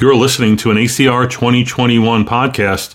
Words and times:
You're 0.00 0.16
listening 0.16 0.56
to 0.56 0.70
an 0.70 0.78
ACR 0.78 1.28
2021 1.28 2.24
podcast, 2.24 2.94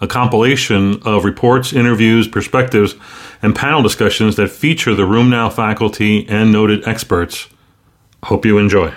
a 0.00 0.06
compilation 0.06 1.02
of 1.02 1.24
reports, 1.24 1.72
interviews, 1.72 2.28
perspectives, 2.28 2.94
and 3.42 3.56
panel 3.56 3.82
discussions 3.82 4.36
that 4.36 4.52
feature 4.52 4.94
the 4.94 5.02
RheumNow 5.02 5.52
faculty 5.52 6.24
and 6.28 6.52
noted 6.52 6.86
experts. 6.86 7.48
Hope 8.22 8.46
you 8.46 8.58
enjoy. 8.58 8.94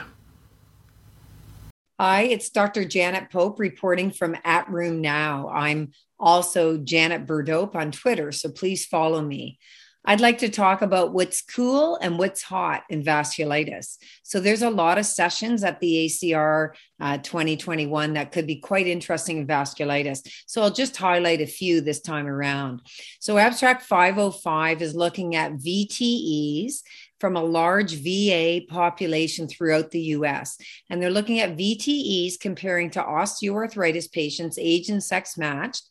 Hi, 1.99 2.21
it's 2.25 2.51
Dr. 2.51 2.85
Janet 2.85 3.31
Pope 3.31 3.59
reporting 3.59 4.11
from 4.11 4.37
At 4.43 4.67
RheumNow. 4.67 5.51
I'm 5.51 5.93
also 6.19 6.77
Janet 6.77 7.25
Birdope 7.25 7.73
on 7.73 7.91
Twitter, 7.91 8.31
so 8.31 8.49
please 8.49 8.85
follow 8.85 9.23
me. 9.23 9.57
I'd 10.05 10.21
like 10.21 10.37
to 10.37 10.49
talk 10.49 10.81
about 10.81 11.13
what's 11.13 11.41
cool 11.41 11.97
and 12.01 12.17
what's 12.17 12.41
hot 12.41 12.83
in 12.89 13.03
vasculitis. 13.03 13.97
So 14.23 14.39
there's 14.39 14.61
a 14.61 14.69
lot 14.69 14.97
of 14.97 15.05
sessions 15.05 15.63
at 15.63 15.81
the 15.81 16.05
ACR 16.05 16.69
uh, 16.99 17.17
2021 17.17 18.13
that 18.13 18.31
could 18.31 18.47
be 18.47 18.55
quite 18.55 18.87
interesting 18.87 19.39
in 19.39 19.47
vasculitis. 19.47 20.25
So 20.45 20.61
I'll 20.61 20.71
just 20.71 20.95
highlight 20.95 21.41
a 21.41 21.45
few 21.45 21.81
this 21.81 21.99
time 21.99 22.25
around. 22.25 22.81
So 23.19 23.37
abstract 23.37 23.83
505 23.83 24.81
is 24.81 24.95
looking 24.95 25.35
at 25.35 25.53
VTEs 25.53 26.83
from 27.19 27.35
a 27.35 27.43
large 27.43 27.95
VA 27.95 28.61
population 28.69 29.47
throughout 29.47 29.91
the 29.91 30.01
US. 30.01 30.57
And 30.89 31.01
they're 31.01 31.09
looking 31.09 31.39
at 31.39 31.57
VTEs 31.57 32.39
comparing 32.39 32.91
to 32.91 33.01
osteoarthritis 33.01 34.11
patients, 34.11 34.57
age 34.59 34.89
and 34.89 35.03
sex 35.03 35.37
matched, 35.37 35.83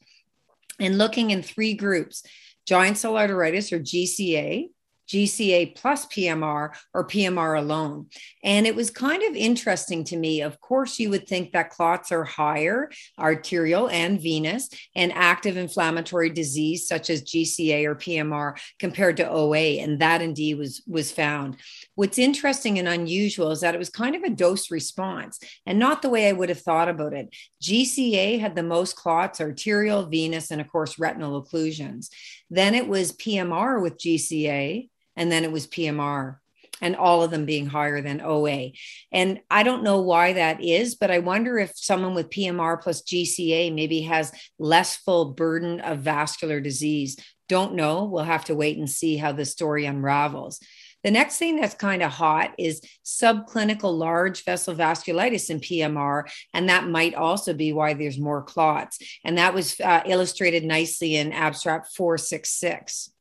and 0.78 0.98
looking 0.98 1.30
in 1.30 1.42
three 1.42 1.74
groups 1.74 2.22
giant 2.66 2.98
cell 2.98 3.14
arteritis 3.14 3.72
or 3.72 3.78
GCA, 3.78 4.68
GCA 5.08 5.76
plus 5.76 6.06
PMR 6.06 6.70
or 6.92 7.06
PMR 7.06 7.58
alone. 7.58 8.06
And 8.42 8.66
it 8.66 8.74
was 8.74 8.90
kind 8.90 9.22
of 9.22 9.36
interesting 9.36 10.04
to 10.04 10.16
me. 10.16 10.42
Of 10.42 10.60
course, 10.60 10.98
you 10.98 11.10
would 11.10 11.28
think 11.28 11.52
that 11.52 11.70
clots 11.70 12.10
are 12.12 12.24
higher, 12.24 12.90
arterial 13.18 13.88
and 13.88 14.20
venous, 14.20 14.68
and 14.94 15.12
active 15.12 15.56
inflammatory 15.56 16.30
disease 16.30 16.88
such 16.88 17.10
as 17.10 17.22
GCA 17.22 17.84
or 17.84 17.94
PMR 17.94 18.58
compared 18.78 19.16
to 19.18 19.28
OA. 19.28 19.80
And 19.80 20.00
that 20.00 20.22
indeed 20.22 20.58
was, 20.58 20.82
was 20.86 21.12
found. 21.12 21.56
What's 21.94 22.18
interesting 22.18 22.78
and 22.78 22.88
unusual 22.88 23.52
is 23.52 23.60
that 23.60 23.74
it 23.74 23.78
was 23.78 23.90
kind 23.90 24.16
of 24.16 24.22
a 24.22 24.30
dose 24.30 24.70
response 24.70 25.38
and 25.64 25.78
not 25.78 26.02
the 26.02 26.10
way 26.10 26.28
I 26.28 26.32
would 26.32 26.48
have 26.48 26.60
thought 26.60 26.88
about 26.88 27.12
it. 27.12 27.34
GCA 27.62 28.40
had 28.40 28.54
the 28.54 28.62
most 28.62 28.96
clots, 28.96 29.40
arterial, 29.40 30.06
venous, 30.06 30.50
and 30.50 30.60
of 30.60 30.68
course, 30.68 30.98
retinal 30.98 31.42
occlusions. 31.42 32.08
Then 32.50 32.74
it 32.74 32.88
was 32.88 33.12
PMR 33.12 33.80
with 33.80 33.98
GCA, 33.98 34.88
and 35.16 35.32
then 35.32 35.44
it 35.44 35.52
was 35.52 35.66
PMR 35.66 36.36
and 36.80 36.94
all 36.94 37.22
of 37.22 37.30
them 37.30 37.46
being 37.46 37.66
higher 37.66 38.00
than 38.02 38.20
OA. 38.20 38.72
And 39.10 39.40
I 39.50 39.62
don't 39.62 39.82
know 39.82 40.00
why 40.00 40.34
that 40.34 40.62
is, 40.62 40.94
but 40.94 41.10
I 41.10 41.20
wonder 41.20 41.58
if 41.58 41.72
someone 41.74 42.14
with 42.14 42.30
PMR 42.30 42.80
plus 42.80 43.02
GCA 43.02 43.74
maybe 43.74 44.02
has 44.02 44.32
less 44.58 44.96
full 44.96 45.32
burden 45.32 45.80
of 45.80 46.00
vascular 46.00 46.60
disease. 46.60 47.16
Don't 47.48 47.74
know. 47.74 48.04
We'll 48.04 48.24
have 48.24 48.44
to 48.46 48.54
wait 48.54 48.76
and 48.76 48.90
see 48.90 49.16
how 49.16 49.32
the 49.32 49.44
story 49.44 49.86
unravels. 49.86 50.60
The 51.06 51.12
next 51.12 51.38
thing 51.38 51.60
that's 51.60 51.76
kind 51.76 52.02
of 52.02 52.10
hot 52.10 52.52
is 52.58 52.82
subclinical 53.04 53.96
large 53.96 54.44
vessel 54.44 54.74
vasculitis 54.74 55.50
in 55.50 55.60
PMR, 55.60 56.24
and 56.52 56.68
that 56.68 56.88
might 56.88 57.14
also 57.14 57.54
be 57.54 57.72
why 57.72 57.94
there's 57.94 58.18
more 58.18 58.42
clots. 58.42 58.98
And 59.24 59.38
that 59.38 59.54
was 59.54 59.78
uh, 59.78 60.02
illustrated 60.04 60.64
nicely 60.64 61.14
in 61.14 61.30
abstract 61.30 61.94
466. 61.94 63.12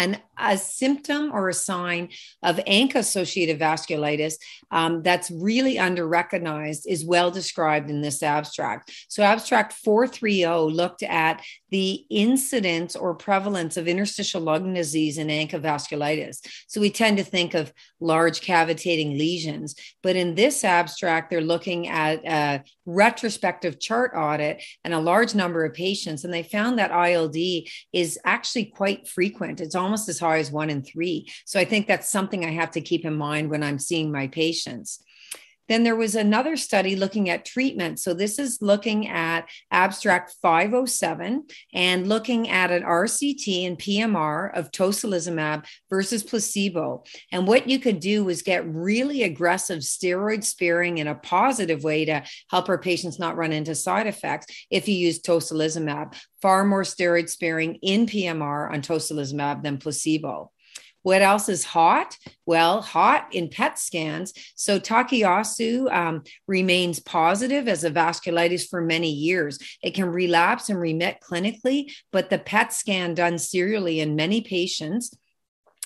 And 0.00 0.18
a 0.40 0.56
symptom 0.56 1.30
or 1.32 1.50
a 1.50 1.54
sign 1.54 2.08
of 2.42 2.56
ANCA 2.56 2.96
associated 2.96 3.58
vasculitis 3.58 4.34
um, 4.70 5.02
that's 5.02 5.30
really 5.30 5.76
underrecognized 5.76 6.86
is 6.86 7.04
well 7.04 7.30
described 7.30 7.90
in 7.90 8.00
this 8.00 8.22
abstract. 8.22 8.90
So, 9.08 9.22
abstract 9.22 9.74
430 9.74 10.72
looked 10.74 11.02
at 11.02 11.42
the 11.68 12.04
incidence 12.08 12.96
or 12.96 13.14
prevalence 13.14 13.76
of 13.76 13.86
interstitial 13.86 14.40
lung 14.40 14.72
disease 14.72 15.18
in 15.18 15.28
ANCA 15.28 15.60
vasculitis. 15.60 16.38
So, 16.66 16.80
we 16.80 16.90
tend 16.90 17.18
to 17.18 17.24
think 17.24 17.52
of 17.52 17.72
large 18.00 18.40
cavitating 18.40 19.18
lesions, 19.18 19.74
but 20.02 20.16
in 20.16 20.34
this 20.34 20.64
abstract, 20.64 21.28
they're 21.28 21.42
looking 21.42 21.88
at 21.88 22.24
a 22.24 22.64
retrospective 22.86 23.78
chart 23.78 24.12
audit 24.16 24.62
and 24.84 24.94
a 24.94 24.98
large 24.98 25.34
number 25.34 25.64
of 25.64 25.74
patients, 25.74 26.24
and 26.24 26.32
they 26.32 26.42
found 26.42 26.78
that 26.78 26.90
ILD 26.90 27.36
is 27.92 28.18
actually 28.24 28.64
quite 28.64 29.06
frequent. 29.06 29.60
It's 29.60 29.74
almost 29.74 29.89
as 30.08 30.18
high 30.18 30.38
as 30.38 30.50
one 30.50 30.70
in 30.70 30.82
three. 30.82 31.28
So 31.44 31.58
I 31.58 31.64
think 31.64 31.86
that's 31.86 32.10
something 32.10 32.44
I 32.44 32.50
have 32.50 32.70
to 32.72 32.80
keep 32.80 33.04
in 33.04 33.16
mind 33.16 33.50
when 33.50 33.62
I'm 33.62 33.78
seeing 33.78 34.10
my 34.12 34.28
patients. 34.28 35.02
Then 35.70 35.84
there 35.84 35.94
was 35.94 36.16
another 36.16 36.56
study 36.56 36.96
looking 36.96 37.30
at 37.30 37.44
treatment. 37.44 38.00
So 38.00 38.12
this 38.12 38.40
is 38.40 38.58
looking 38.60 39.06
at 39.06 39.48
abstract 39.70 40.34
507 40.42 41.46
and 41.72 42.08
looking 42.08 42.48
at 42.48 42.72
an 42.72 42.82
RCT 42.82 43.68
and 43.68 43.78
PMR 43.78 44.52
of 44.52 44.72
tocilizumab 44.72 45.64
versus 45.88 46.24
placebo. 46.24 47.04
And 47.30 47.46
what 47.46 47.68
you 47.68 47.78
could 47.78 48.00
do 48.00 48.24
was 48.24 48.42
get 48.42 48.66
really 48.66 49.22
aggressive 49.22 49.78
steroid 49.78 50.42
sparing 50.42 50.98
in 50.98 51.06
a 51.06 51.14
positive 51.14 51.84
way 51.84 52.04
to 52.04 52.24
help 52.50 52.68
our 52.68 52.78
patients 52.78 53.20
not 53.20 53.36
run 53.36 53.52
into 53.52 53.76
side 53.76 54.08
effects 54.08 54.66
if 54.72 54.88
you 54.88 54.96
use 54.96 55.22
tocilizumab. 55.22 56.16
Far 56.42 56.64
more 56.64 56.82
steroid 56.82 57.28
sparing 57.28 57.76
in 57.76 58.06
PMR 58.06 58.72
on 58.72 58.82
tocilizumab 58.82 59.62
than 59.62 59.78
placebo. 59.78 60.50
What 61.02 61.22
else 61.22 61.48
is 61.48 61.64
hot? 61.64 62.16
Well, 62.46 62.82
hot 62.82 63.28
in 63.32 63.48
PET 63.48 63.78
scans. 63.78 64.32
So 64.54 64.78
Takayasu 64.78 65.92
um, 65.92 66.22
remains 66.46 67.00
positive 67.00 67.68
as 67.68 67.84
a 67.84 67.90
vasculitis 67.90 68.68
for 68.68 68.82
many 68.82 69.10
years. 69.10 69.58
It 69.82 69.94
can 69.94 70.06
relapse 70.06 70.68
and 70.68 70.78
remit 70.78 71.18
clinically, 71.20 71.92
but 72.12 72.28
the 72.28 72.38
PET 72.38 72.72
scan 72.72 73.14
done 73.14 73.38
serially 73.38 74.00
in 74.00 74.16
many 74.16 74.42
patients 74.42 75.14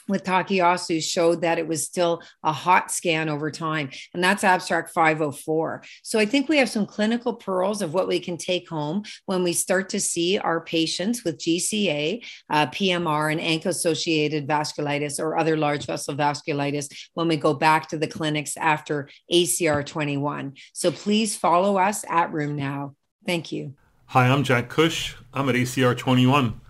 with 0.09 0.25
Takayasu 0.25 1.03
showed 1.03 1.41
that 1.41 1.59
it 1.59 1.67
was 1.67 1.85
still 1.85 2.23
a 2.43 2.53
hot 2.53 2.91
scan 2.91 3.29
over 3.29 3.51
time. 3.51 3.91
And 4.13 4.23
that's 4.23 4.45
abstract 4.45 4.91
504. 4.91 5.83
So 6.03 6.19
I 6.19 6.27
think 6.27 6.49
we 6.49 6.59
have 6.59 6.69
some 6.69 6.87
clinical 6.87 7.35
pearls 7.35 7.83
of 7.83 7.95
what 7.95 8.09
we 8.09 8.21
can 8.21 8.37
take 8.37 8.69
home 8.69 9.05
when 9.27 9.43
we 9.43 9.53
start 9.53 9.89
to 9.91 10.01
see 10.01 10.39
our 10.39 10.61
patients 10.61 11.25
with 11.25 11.39
GCA, 11.39 12.25
uh, 12.51 12.67
PMR, 12.67 13.33
and 13.33 13.41
ANCA 13.41 13.67
associated 13.67 14.47
vasculitis 14.47 15.19
or 15.19 15.39
other 15.39 15.57
large 15.57 15.87
vessel 15.87 16.15
vasculitis 16.15 16.89
when 17.15 17.29
we 17.29 17.37
go 17.37 17.55
back 17.55 17.89
to 17.89 17.99
the 17.99 18.07
clinics 18.07 18.57
after 18.57 19.09
ACR 19.33 19.85
21. 19.85 20.55
So 20.73 20.91
please 20.91 21.37
follow 21.37 21.79
us 21.79 22.05
at 22.09 22.31
RheumNow. 22.33 22.95
Thank 23.27 23.53
you. 23.53 23.75
Hi, 24.07 24.29
I'm 24.29 24.45
Jack 24.45 24.69
Cush. 24.69 25.17
I'm 25.33 25.49
at 25.49 25.55
ACR 25.55 25.97
21. 25.97 26.61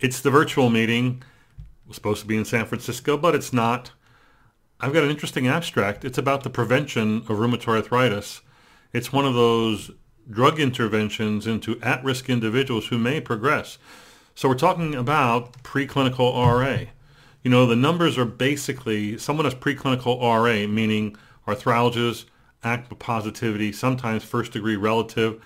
It's 0.00 0.20
the 0.20 0.30
virtual 0.30 0.68
meeting 0.68 1.22
was 1.92 1.96
supposed 1.96 2.22
to 2.22 2.26
be 2.26 2.38
in 2.38 2.46
San 2.46 2.64
Francisco, 2.64 3.18
but 3.18 3.34
it's 3.34 3.52
not. 3.52 3.92
I've 4.80 4.94
got 4.94 5.04
an 5.04 5.10
interesting 5.10 5.46
abstract. 5.46 6.06
It's 6.06 6.16
about 6.16 6.42
the 6.42 6.48
prevention 6.48 7.18
of 7.18 7.36
rheumatoid 7.36 7.76
arthritis. 7.76 8.40
It's 8.94 9.12
one 9.12 9.26
of 9.26 9.34
those 9.34 9.90
drug 10.30 10.58
interventions 10.58 11.46
into 11.46 11.78
at-risk 11.82 12.30
individuals 12.30 12.86
who 12.86 12.96
may 12.96 13.20
progress. 13.20 13.76
So 14.34 14.48
we're 14.48 14.54
talking 14.54 14.94
about 14.94 15.62
preclinical 15.64 16.34
RA. 16.34 16.86
You 17.42 17.50
know, 17.50 17.66
the 17.66 17.76
numbers 17.76 18.16
are 18.16 18.24
basically 18.24 19.18
someone 19.18 19.44
has 19.44 19.54
preclinical 19.54 20.18
RA, 20.22 20.66
meaning 20.66 21.16
arthralgias, 21.46 22.24
ACPA 22.64 22.98
positivity, 22.98 23.70
sometimes 23.70 24.24
first 24.24 24.52
degree 24.52 24.76
relative, 24.76 25.42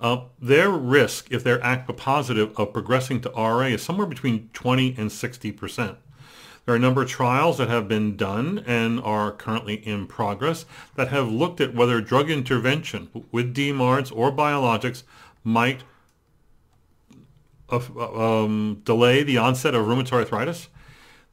uh, 0.00 0.22
their 0.40 0.70
risk, 0.70 1.28
if 1.30 1.44
they're 1.44 1.58
ACPA 1.58 1.96
positive, 1.96 2.58
of 2.58 2.72
progressing 2.72 3.20
to 3.20 3.30
RA 3.30 3.66
is 3.66 3.82
somewhere 3.82 4.06
between 4.06 4.48
20 4.52 4.94
and 4.96 5.12
60 5.12 5.52
percent. 5.52 5.98
There 6.64 6.74
are 6.74 6.76
a 6.76 6.80
number 6.80 7.02
of 7.02 7.08
trials 7.08 7.58
that 7.58 7.68
have 7.68 7.88
been 7.88 8.16
done 8.16 8.62
and 8.66 9.00
are 9.00 9.32
currently 9.32 9.74
in 9.74 10.06
progress 10.06 10.66
that 10.94 11.08
have 11.08 11.28
looked 11.28 11.60
at 11.60 11.74
whether 11.74 12.00
drug 12.00 12.30
intervention 12.30 13.08
with 13.32 13.54
DMARDs 13.54 14.14
or 14.14 14.30
biologics 14.30 15.02
might 15.42 15.82
um, 17.70 18.82
delay 18.84 19.22
the 19.22 19.38
onset 19.38 19.74
of 19.74 19.86
rheumatoid 19.86 20.12
arthritis. 20.12 20.68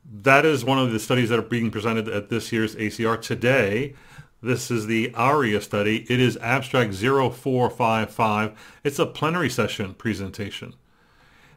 That 0.10 0.46
is 0.46 0.64
one 0.64 0.80
of 0.80 0.92
the 0.92 1.00
studies 1.00 1.30
that 1.30 1.40
are 1.40 1.44
being 1.44 1.72
presented 1.72 2.08
at 2.08 2.30
this 2.30 2.52
year's 2.52 2.76
ACR 2.76 3.22
today. 3.22 3.94
This 4.42 4.70
is 4.70 4.86
the 4.86 5.10
ARIAA 5.12 5.64
study. 5.64 6.06
It 6.10 6.20
is 6.20 6.38
abstract 6.38 6.94
0455. 6.94 8.80
It's 8.84 9.00
a 9.00 9.08
plenary 9.08 9.50
session 9.50 9.96
presentation. 9.96 10.76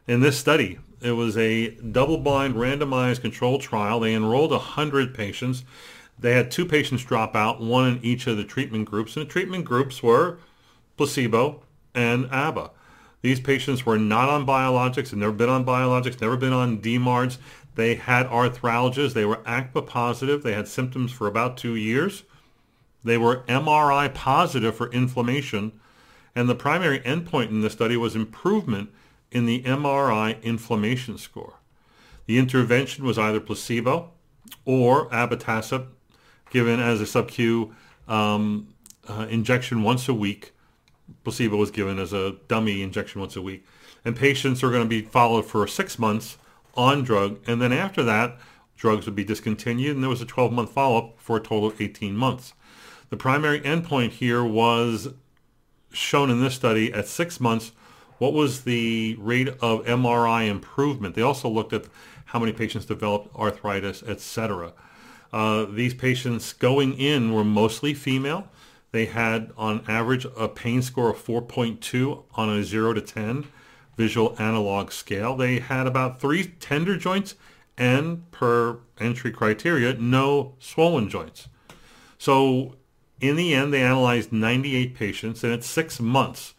In 0.07 0.21
this 0.21 0.39
study, 0.39 0.79
it 1.03 1.13
was 1.13 1.37
a 1.37 1.71
double-blind 1.71 2.55
randomized 2.55 3.21
controlled 3.21 3.61
trial. 3.61 4.01
They 4.01 4.15
enrolled 4.15 4.51
100 4.51 5.15
patients. 5.15 5.63
They 6.19 6.33
had 6.33 6.51
two 6.51 6.65
patients 6.65 7.05
drop 7.05 7.37
out, 7.37 7.61
one 7.61 7.87
in 7.87 8.05
each 8.05 8.27
of 8.27 8.39
the 8.39 8.45
treatment 8.45 8.87
groups. 8.87 9.15
And 9.15 9.27
the 9.27 9.31
treatment 9.31 9.67
groups 9.67 10.03
were 10.03 10.39
placebo 10.97 11.63
and 11.95 12.31
ABA. 12.31 12.71
These 13.21 13.41
patients 13.41 13.85
were 13.85 13.99
not 13.99 14.31
on 14.31 14.47
biologics, 14.47 15.11
had 15.11 15.19
never 15.19 15.33
been 15.33 15.51
on 15.51 15.67
biologics, 15.67 16.19
never 16.19 16.39
been 16.39 16.55
on 16.55 16.79
DMARDs. 16.79 17.37
They 17.75 17.97
had 17.97 18.27
arthralgias. 18.29 19.13
They 19.13 19.27
were 19.27 19.37
ACPA 19.39 19.87
positive. 19.87 20.43
They 20.43 20.55
had 20.55 20.67
symptoms 20.67 21.13
for 21.13 21.27
about 21.27 21.59
two 21.59 21.77
years 21.77 22.25
They 23.03 23.19
were 23.19 23.45
MRI 23.49 24.13
positive 24.13 24.77
for 24.77 24.91
inflammation, 24.93 25.73
and 26.35 26.49
the 26.49 26.55
primary 26.55 27.01
endpoint 27.01 27.49
in 27.49 27.61
the 27.61 27.71
study 27.71 27.97
was 27.97 28.15
improvement 28.15 28.91
in 29.31 29.47
the 29.47 29.63
MRI 29.63 30.43
inflammation 30.43 31.19
score. 31.19 31.55
The 32.27 32.39
intervention 32.39 33.05
was 33.05 33.19
either 33.19 33.41
placebo 33.41 34.11
or 34.65 35.09
abatacept 35.11 35.87
given 36.51 36.81
as 36.81 37.01
a 37.01 37.07
sub-Q 37.07 37.75
um, 38.09 38.75
uh, 39.09 39.27
injection 39.31 39.83
once 39.83 40.09
a 40.09 40.15
week. 40.15 40.53
Placebo 41.25 41.57
was 41.57 41.71
given 41.71 41.99
as 41.99 42.13
a 42.13 42.37
dummy 42.49 42.83
injection 42.83 43.21
once 43.21 43.37
a 43.37 43.43
week. 43.43 43.65
And 44.05 44.17
patients 44.17 44.63
are 44.63 44.71
going 44.71 44.83
to 44.83 44.89
be 44.89 45.03
followed 45.03 45.47
for 45.47 45.67
six 45.67 45.99
months 45.99 46.39
on 46.75 47.03
drug. 47.03 47.39
And 47.47 47.61
then 47.61 47.73
after 47.73 48.03
that, 48.05 48.39
drugs 48.77 49.07
would 49.07 49.15
be 49.15 49.25
discontinued. 49.25 49.95
And 49.95 50.03
there 50.03 50.11
was 50.11 50.23
a 50.23 50.27
12-month 50.27 50.71
follow-up 50.71 51.19
for 51.19 51.37
a 51.37 51.41
total 51.41 51.67
of 51.67 51.81
18 51.81 52.17
months. 52.17 52.55
The 53.11 53.17
primary 53.17 53.61
endpoint 53.61 54.13
here 54.13 54.45
was 54.45 55.09
shown 55.93 56.31
in 56.31 56.41
this 56.41 56.55
study 56.55 56.93
at 56.93 57.09
six 57.09 57.41
months. 57.41 57.73
What 58.19 58.33
was 58.33 58.63
the 58.63 59.17
rate 59.19 59.49
of 59.49 59.85
MRI 59.85 60.49
improvement? 60.49 61.17
They 61.17 61.23
also 61.23 61.49
looked 61.49 61.73
at 61.73 61.87
how 62.27 62.39
many 62.39 62.53
patients 62.53 62.87
developed 62.87 63.35
arthritis, 63.35 64.05
etc. 64.05 64.73
Uh, 65.33 65.65
these 65.65 65.93
patients 65.93 66.53
going 66.53 66.95
in 66.99 67.35
were 67.35 67.43
mostly 67.43 67.95
female. 67.95 68.49
They 68.93 69.07
had, 69.07 69.51
on 69.57 69.85
average, 69.89 70.27
a 70.37 70.49
pain 70.49 70.81
score 70.81 71.11
of 71.11 71.17
4.2 71.17 72.25
on 72.35 72.49
a 72.49 72.63
0 72.63 72.95
to 72.95 73.01
10 73.01 73.45
visual 73.97 74.37
analog 74.39 74.93
scale. 74.93 75.37
They 75.37 75.59
had 75.59 75.89
about 75.89 76.21
three 76.21 76.45
tender 76.61 76.97
joints 76.97 77.35
and, 77.77 78.31
per 78.31 78.79
entry 79.01 79.33
criteria, 79.33 79.95
no 79.95 80.55
swollen 80.61 81.09
joints. 81.09 81.49
So 82.19 82.77
in 83.21 83.37
the 83.37 83.55
end, 83.55 83.73
they 83.73 83.83
analyzed 83.83 84.33
98 84.33 84.95
patients, 84.95 85.45
and 85.45 85.53
at 85.53 85.65
six 85.65 86.01
months, 86.01 86.55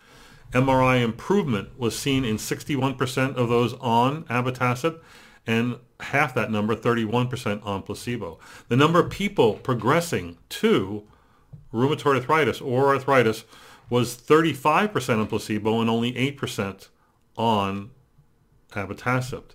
MRI 0.52 1.02
improvement 1.02 1.78
was 1.80 1.98
seen 1.98 2.25
in 2.25 2.38
61% 2.38 3.36
of 3.36 3.50
those 3.50 3.74
on 3.75 4.24
abatacept 4.25 5.00
and 5.48 5.78
half 6.00 6.34
that 6.36 6.52
number, 6.52 6.75
31% 6.75 7.66
on 7.66 7.81
placebo. 7.81 8.40
The 8.68 8.75
number 8.75 9.00
of 9.00 9.10
people 9.10 9.54
progressing 9.54 10.38
to 10.50 11.04
rheumatoid 11.74 12.16
arthritis 12.16 12.62
or 12.62 12.94
arthritis 12.94 13.46
was 13.90 14.16
35% 14.16 15.19
on 15.19 15.28
placebo 15.28 15.81
and 15.81 15.90
only 15.90 16.13
8% 16.13 16.90
on 17.38 17.92
abatacept. 18.72 19.52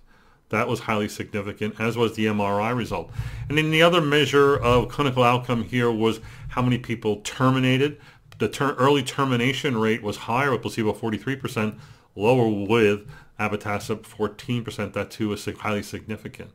That 0.49 0.67
was 0.67 0.81
highly 0.81 1.09
significant, 1.09 1.79
as 1.79 1.97
was 1.97 2.15
the 2.15 2.25
MRI 2.25 2.75
result. 2.75 3.11
And 3.49 3.57
then 3.57 3.71
the 3.71 3.81
other 3.81 4.01
measure 4.01 4.55
of 4.55 4.87
clinical 4.89 5.23
outcome 5.23 5.63
here 5.63 5.91
was 5.91 6.21
how 6.49 6.61
many 6.61 6.77
people 6.77 7.17
terminated. 7.17 7.99
The 8.37 8.47
ter- 8.47 8.75
early 8.75 9.03
termination 9.03 9.77
rate 9.77 10.01
was 10.01 10.17
higher 10.17 10.51
with 10.51 10.61
placebo, 10.61 10.93
43%, 10.93 11.77
lower 12.15 12.47
with 12.47 13.07
abatacept 13.39 14.03
14%. 14.03 14.93
That 14.93 15.11
too 15.11 15.33
is 15.33 15.45
highly 15.59 15.83
significant. 15.83 16.51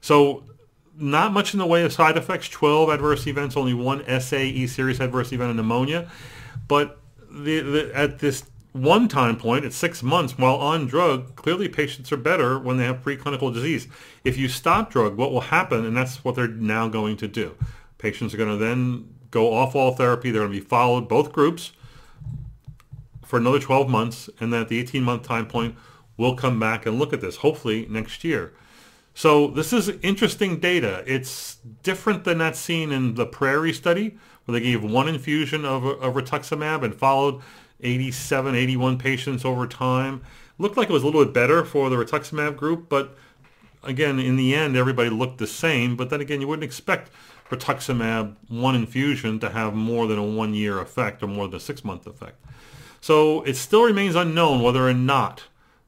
So 0.00 0.44
not 0.98 1.32
much 1.32 1.52
in 1.52 1.58
the 1.58 1.66
way 1.66 1.84
of 1.84 1.92
side 1.92 2.16
effects, 2.16 2.48
12 2.48 2.88
adverse 2.88 3.26
events, 3.26 3.56
only 3.56 3.74
one 3.74 4.02
SAE, 4.20 4.66
serious 4.66 5.00
adverse 5.00 5.32
event 5.32 5.50
of 5.50 5.56
pneumonia. 5.56 6.10
But 6.68 6.98
the, 7.30 7.60
the, 7.60 7.90
at 7.94 8.18
this 8.18 8.44
one 8.76 9.08
time 9.08 9.36
point, 9.36 9.64
at 9.64 9.72
six 9.72 10.02
months, 10.02 10.38
while 10.38 10.56
on 10.56 10.86
drug, 10.86 11.36
clearly 11.36 11.68
patients 11.68 12.12
are 12.12 12.16
better 12.16 12.58
when 12.58 12.76
they 12.76 12.84
have 12.84 13.02
preclinical 13.02 13.52
disease. 13.52 13.88
If 14.24 14.36
you 14.36 14.48
stop 14.48 14.90
drug, 14.90 15.16
what 15.16 15.32
will 15.32 15.42
happen, 15.42 15.84
and 15.84 15.96
that's 15.96 16.24
what 16.24 16.34
they're 16.34 16.48
now 16.48 16.88
going 16.88 17.16
to 17.18 17.28
do. 17.28 17.56
Patients 17.98 18.34
are 18.34 18.36
going 18.36 18.50
to 18.50 18.56
then 18.56 19.08
go 19.30 19.52
off 19.52 19.74
all 19.74 19.92
therapy. 19.92 20.30
They're 20.30 20.42
going 20.42 20.52
to 20.52 20.60
be 20.60 20.64
followed, 20.64 21.08
both 21.08 21.32
groups, 21.32 21.72
for 23.24 23.38
another 23.38 23.58
12 23.58 23.88
months. 23.88 24.30
And 24.40 24.52
then 24.52 24.62
at 24.62 24.68
the 24.68 24.82
18-month 24.82 25.22
time 25.22 25.46
point, 25.46 25.76
we'll 26.16 26.36
come 26.36 26.60
back 26.60 26.86
and 26.86 26.98
look 26.98 27.12
at 27.12 27.20
this, 27.20 27.36
hopefully 27.36 27.86
next 27.90 28.24
year. 28.24 28.52
So 29.14 29.48
this 29.48 29.72
is 29.72 29.88
interesting 30.02 30.60
data. 30.60 31.02
It's 31.06 31.56
different 31.82 32.24
than 32.24 32.38
that 32.38 32.54
seen 32.54 32.92
in 32.92 33.14
the 33.14 33.26
PRAIRI 33.26 33.72
study, 33.72 34.18
where 34.44 34.58
they 34.58 34.64
gave 34.64 34.84
one 34.84 35.08
infusion 35.08 35.64
of, 35.64 35.84
of 35.84 36.14
rituximab 36.14 36.84
and 36.84 36.94
followed 36.94 37.40
87, 37.80 38.54
81 38.54 38.98
patients 38.98 39.44
over 39.44 39.66
time. 39.66 40.22
Looked 40.58 40.76
like 40.76 40.88
it 40.88 40.92
was 40.92 41.02
a 41.02 41.06
little 41.06 41.24
bit 41.24 41.34
better 41.34 41.64
for 41.64 41.90
the 41.90 41.96
rituximab 41.96 42.56
group, 42.56 42.88
but 42.88 43.16
again, 43.82 44.18
in 44.18 44.36
the 44.36 44.54
end, 44.54 44.76
everybody 44.76 45.10
looked 45.10 45.38
the 45.38 45.46
same. 45.46 45.96
But 45.96 46.10
then 46.10 46.20
again, 46.20 46.40
you 46.40 46.48
wouldn't 46.48 46.64
expect 46.64 47.10
rituximab 47.50 48.34
one 48.48 48.74
infusion 48.74 49.38
to 49.40 49.50
have 49.50 49.74
more 49.74 50.06
than 50.06 50.18
a 50.18 50.24
one-year 50.24 50.80
effect 50.80 51.22
or 51.22 51.26
more 51.26 51.46
than 51.46 51.56
a 51.56 51.60
six-month 51.60 52.06
effect. 52.06 52.42
So 53.00 53.42
it 53.42 53.54
still 53.54 53.84
remains 53.84 54.14
unknown 54.14 54.62
whether 54.62 54.88
or 54.88 54.94
not 54.94 55.44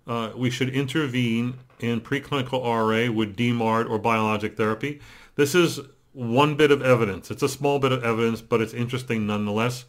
uh, 0.06 0.30
we 0.36 0.50
should 0.50 0.68
intervene 0.68 1.58
in 1.80 2.00
preclinical 2.00 2.62
RA 2.62 3.12
with 3.12 3.36
DMARD 3.36 3.88
or 3.90 3.98
biologic 3.98 4.56
therapy. 4.56 5.00
This 5.34 5.54
is 5.54 5.80
one 6.12 6.56
bit 6.56 6.70
of 6.70 6.82
evidence. 6.82 7.30
It's 7.30 7.42
a 7.42 7.48
small 7.48 7.78
bit 7.78 7.92
of 7.92 8.04
evidence, 8.04 8.40
but 8.40 8.60
it's 8.60 8.74
interesting 8.74 9.26
nonetheless. 9.26 9.84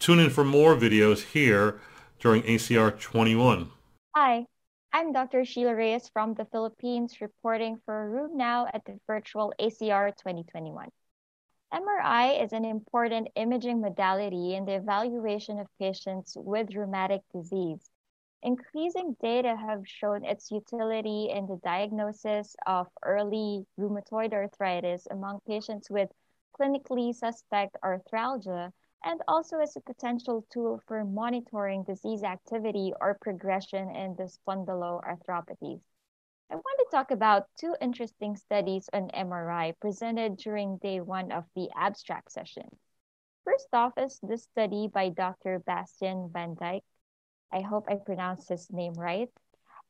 Tune 0.00 0.18
in 0.18 0.30
for 0.30 0.44
more 0.44 0.74
videos 0.74 1.22
here 1.22 1.78
during 2.18 2.42
ACR 2.42 2.98
21. 2.98 3.70
Hi, 4.16 4.46
I'm 4.94 5.12
Dr. 5.12 5.44
Sheila 5.44 5.74
Reyes 5.76 6.08
from 6.08 6.34
the 6.34 6.46
Philippines 6.46 7.20
reporting 7.20 7.78
for 7.84 8.10
RheumNow 8.10 8.70
at 8.72 8.84
the 8.86 8.98
virtual 9.06 9.52
ACR 9.60 10.16
2021. 10.16 10.88
MRI 11.72 12.42
is 12.42 12.52
an 12.52 12.64
important 12.64 13.28
imaging 13.36 13.82
modality 13.82 14.54
in 14.54 14.64
the 14.64 14.74
evaluation 14.74 15.60
of 15.60 15.68
patients 15.78 16.34
with 16.34 16.74
rheumatic 16.74 17.20
disease 17.34 17.90
Increasing 18.42 19.16
data 19.20 19.54
have 19.54 19.86
shown 19.86 20.24
its 20.24 20.50
utility 20.50 21.28
in 21.28 21.46
the 21.46 21.60
diagnosis 21.62 22.56
of 22.66 22.88
early 23.04 23.66
rheumatoid 23.78 24.32
arthritis 24.32 25.06
among 25.10 25.40
patients 25.46 25.90
with 25.90 26.10
clinically 26.58 27.14
suspect 27.14 27.76
arthralgia 27.84 28.72
and 29.04 29.20
also 29.28 29.58
as 29.58 29.76
a 29.76 29.80
potential 29.80 30.44
tool 30.52 30.80
for 30.86 31.04
monitoring 31.04 31.84
disease 31.84 32.22
activity 32.22 32.92
or 33.00 33.18
progression 33.20 33.90
in 33.94 34.14
the 34.16 34.24
spondyloarthropathies. 34.24 35.80
I 36.50 36.54
want 36.56 36.78
to 36.78 36.86
talk 36.90 37.10
about 37.10 37.46
two 37.58 37.76
interesting 37.80 38.36
studies 38.36 38.88
on 38.92 39.08
MRI 39.10 39.74
presented 39.80 40.36
during 40.36 40.78
day 40.78 41.00
one 41.00 41.32
of 41.32 41.44
the 41.54 41.68
abstract 41.76 42.32
session. 42.32 42.68
First 43.44 43.68
off 43.72 43.92
is 43.96 44.18
the 44.22 44.36
study 44.36 44.88
by 44.92 45.10
Dr. 45.10 45.60
Bastiaan 45.66 46.32
van 46.32 46.56
Dijk 46.56 46.82
I 47.52 47.62
hope 47.62 47.86
I 47.88 47.96
pronounced 47.96 48.48
his 48.48 48.70
name 48.70 48.94
right, 48.94 49.28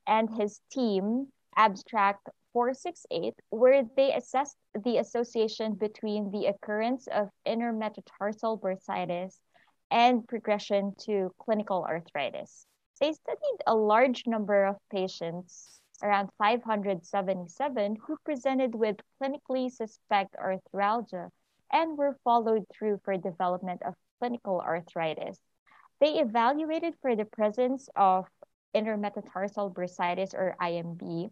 and 0.07 0.31
his 0.31 0.61
team, 0.71 1.31
Abstract 1.57 2.29
468, 2.53 3.35
where 3.51 3.85
they 3.97 4.13
assessed 4.13 4.57
the 4.85 4.99
association 4.99 5.75
between 5.75 6.31
the 6.31 6.47
occurrence 6.47 7.07
of 7.09 7.29
intermetatarsal 7.47 8.61
bursitis 8.61 9.39
and 9.91 10.27
progression 10.27 10.93
to 11.01 11.33
clinical 11.39 11.85
arthritis. 11.85 12.67
They 13.01 13.13
studied 13.13 13.59
a 13.67 13.75
large 13.75 14.27
number 14.27 14.65
of 14.67 14.77
patients, 14.91 15.81
around 16.03 16.31
577, 16.39 17.97
who 18.07 18.17
presented 18.25 18.75
with 18.75 18.97
clinically 19.21 19.71
suspect 19.71 20.37
arthralgia 20.37 21.29
and 21.73 21.97
were 21.97 22.19
followed 22.25 22.65
through 22.73 23.01
for 23.05 23.17
development 23.17 23.83
of 23.85 23.95
clinical 24.19 24.61
arthritis. 24.61 25.39
They 26.01 26.19
evaluated 26.19 26.95
for 27.01 27.15
the 27.17 27.25
presence 27.25 27.89
of 27.97 28.27
intermetatarsal 28.75 29.75
bursitis 29.75 30.35
or 30.35 30.57
IMB 30.61 31.31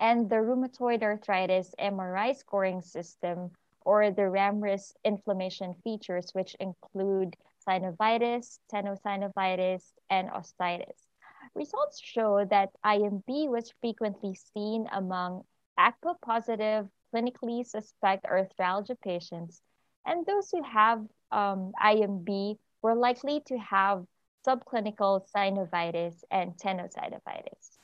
and 0.00 0.30
the 0.30 0.36
rheumatoid 0.36 1.02
arthritis 1.02 1.74
MRI 1.78 2.34
scoring 2.34 2.80
system 2.80 3.50
or 3.82 4.10
the 4.10 4.22
RAMRIS 4.22 4.94
inflammation 5.04 5.74
features, 5.84 6.30
which 6.32 6.56
include 6.58 7.36
synovitis, 7.68 8.58
tenosynovitis, 8.72 9.92
and 10.08 10.30
osteitis. 10.30 11.06
Results 11.54 12.00
show 12.00 12.46
that 12.46 12.70
IMB 12.84 13.48
was 13.48 13.72
frequently 13.80 14.34
seen 14.34 14.86
among 14.92 15.44
ACPA-positive, 15.78 16.88
clinically 17.14 17.66
suspect 17.66 18.24
arthralgia 18.24 18.98
patients, 19.00 19.60
and 20.06 20.24
those 20.24 20.50
who 20.50 20.62
have 20.62 21.00
um, 21.30 21.72
IMB 21.82 22.56
were 22.82 22.94
likely 22.94 23.40
to 23.46 23.58
have 23.58 24.04
subclinical 24.46 25.22
synovitis 25.34 26.22
and 26.30 26.56
tenosynovitis. 26.56 27.79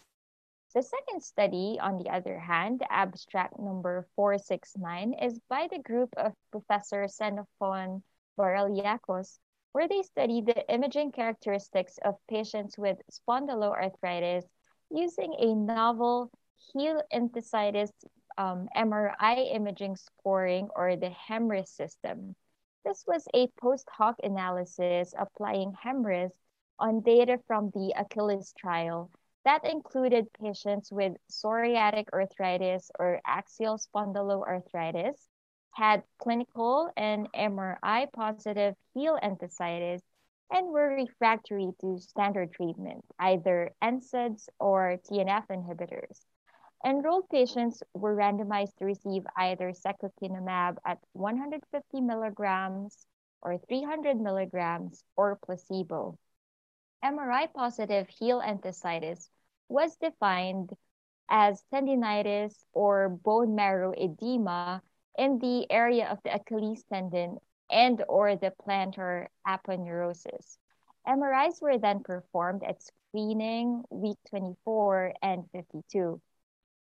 The 0.77 0.83
second 0.83 1.23
study, 1.23 1.79
on 1.81 1.97
the 1.97 2.11
other 2.11 2.39
hand, 2.39 2.83
abstract 2.91 3.59
number 3.59 4.07
469, 4.15 5.15
is 5.15 5.41
by 5.49 5.69
the 5.73 5.79
group 5.79 6.13
of 6.19 6.35
Professor 6.51 7.09
Xenophon 7.09 8.03
Baraliakos, 8.39 9.39
where 9.73 9.89
they 9.89 10.03
studied 10.03 10.45
the 10.45 10.71
imaging 10.71 11.13
characteristics 11.13 11.97
of 12.05 12.17
patients 12.29 12.77
with 12.77 12.99
spondyloarthritis 13.11 14.45
using 14.91 15.33
a 15.39 15.55
novel 15.55 16.31
heel 16.75 17.01
enthesitis 17.11 17.93
um, 18.37 18.69
MRI 18.77 19.55
imaging 19.55 19.97
scoring 19.97 20.69
or 20.77 20.95
the 20.95 21.09
HEMRIS 21.09 21.71
system. 21.71 22.37
This 22.85 23.03
was 23.07 23.27
a 23.33 23.49
post 23.59 23.89
hoc 23.89 24.17
analysis 24.23 25.15
applying 25.17 25.73
HEMRIS 25.73 26.33
on 26.79 27.01
data 27.01 27.41
from 27.47 27.71
the 27.71 27.95
Achilles 27.97 28.53
trial 28.59 29.11
that 29.47 29.65
included 29.65 30.27
patients 30.33 30.91
with 30.91 31.13
psoriatic 31.31 32.07
arthritis 32.13 32.91
or 32.99 33.21
axial 33.25 33.79
spondyloarthritis, 33.79 35.15
had 35.71 36.03
clinical 36.19 36.91
and 36.97 37.33
MRI 37.33 38.13
positive 38.13 38.75
heel 38.93 39.17
enthesitis, 39.23 40.01
and 40.51 40.67
were 40.67 40.97
refractory 40.97 41.71
to 41.81 41.97
standard 42.01 42.53
treatment, 42.53 43.05
either 43.21 43.71
NSAIDs 43.85 44.49
or 44.59 44.99
TNF 45.09 45.47
inhibitors. 45.47 46.23
Enrolled 46.85 47.29
patients 47.31 47.85
were 47.95 48.17
randomized 48.17 48.75
to 48.79 48.85
receive 48.85 49.23
either 49.37 49.71
secukinumab 49.73 50.77
at 50.85 50.99
150 51.13 52.01
milligrams 52.01 53.07
or 53.43 53.59
300 53.59 54.21
milligrams 54.21 55.05
or 55.17 55.39
placebo. 55.47 56.19
MRI 57.05 57.53
positive 57.55 58.09
heel 58.09 58.41
enthesitis 58.41 59.29
was 59.69 59.97
defined 59.97 60.71
as 61.29 61.63
tendinitis 61.73 62.65
or 62.73 63.09
bone 63.09 63.55
marrow 63.55 63.93
edema 63.93 64.83
in 65.19 65.39
the 65.39 65.71
area 65.71 66.09
of 66.09 66.23
the 66.23 66.35
Achilles 66.35 66.85
tendon 66.85 67.39
and 67.71 68.05
or 68.09 68.37
the 68.37 68.53
plantar 68.65 69.27
aponeurosis. 69.47 70.59
MRIs 71.07 71.61
were 71.63 71.79
then 71.79 72.03
performed 72.03 72.63
at 72.65 72.83
screening 72.83 73.83
week 73.91 74.19
24 74.29 75.15
and 75.23 75.45
52. 75.53 76.21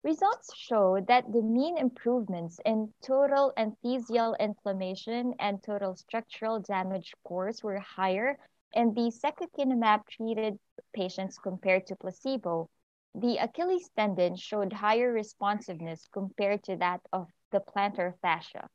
Results 0.03 0.55
show 0.55 0.99
that 1.07 1.31
the 1.31 1.41
mean 1.41 1.77
improvements 1.77 2.59
in 2.65 2.93
total 3.01 3.53
enthesial 3.57 4.37
inflammation 4.39 5.33
and 5.39 5.61
total 5.61 5.95
structural 5.95 6.59
damage 6.59 7.11
scores 7.11 7.63
were 7.63 7.79
higher 7.79 8.37
in 8.73 8.93
the 8.93 9.11
secukinumab 9.11 10.07
treated 10.07 10.59
patients 10.93 11.37
compared 11.37 11.87
to 11.87 11.95
placebo. 11.95 12.69
The 13.15 13.37
Achilles 13.37 13.89
tendon 13.95 14.35
showed 14.35 14.73
higher 14.73 15.11
responsiveness 15.11 16.07
compared 16.11 16.63
to 16.63 16.75
that 16.77 17.01
of 17.11 17.27
the 17.51 17.59
plantar 17.59 18.17
fascia. 18.21 18.69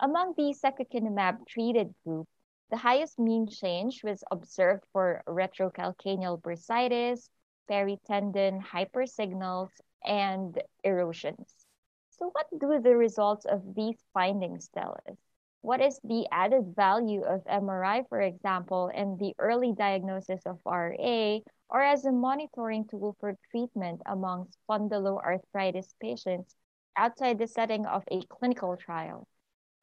Among 0.00 0.34
the 0.34 0.52
secukinumab 0.54 1.46
treated 1.46 1.94
group, 2.04 2.28
the 2.70 2.76
highest 2.76 3.18
mean 3.18 3.46
change 3.46 4.02
was 4.04 4.24
observed 4.30 4.84
for 4.92 5.22
retrocalcaneal 5.26 6.40
bursitis, 6.40 7.28
peritendon 7.68 8.60
hypersignals, 8.62 9.70
and 10.04 10.62
erosions. 10.84 11.66
So, 12.10 12.30
what 12.30 12.48
do 12.58 12.80
the 12.80 12.96
results 12.96 13.44
of 13.44 13.74
these 13.74 14.04
findings 14.12 14.68
tell 14.68 14.98
us? 15.08 15.31
What 15.62 15.80
is 15.80 16.00
the 16.02 16.26
added 16.32 16.74
value 16.74 17.22
of 17.22 17.44
MRI, 17.44 18.08
for 18.08 18.20
example, 18.20 18.88
in 18.88 19.16
the 19.16 19.32
early 19.38 19.72
diagnosis 19.72 20.44
of 20.44 20.58
RA 20.66 21.38
or 21.70 21.80
as 21.80 22.04
a 22.04 22.10
monitoring 22.10 22.84
tool 22.88 23.16
for 23.20 23.38
treatment 23.52 24.02
among 24.06 24.48
spondyloarthritis 24.68 25.94
patients 26.00 26.56
outside 26.96 27.38
the 27.38 27.46
setting 27.46 27.86
of 27.86 28.02
a 28.10 28.22
clinical 28.22 28.76
trial? 28.76 29.28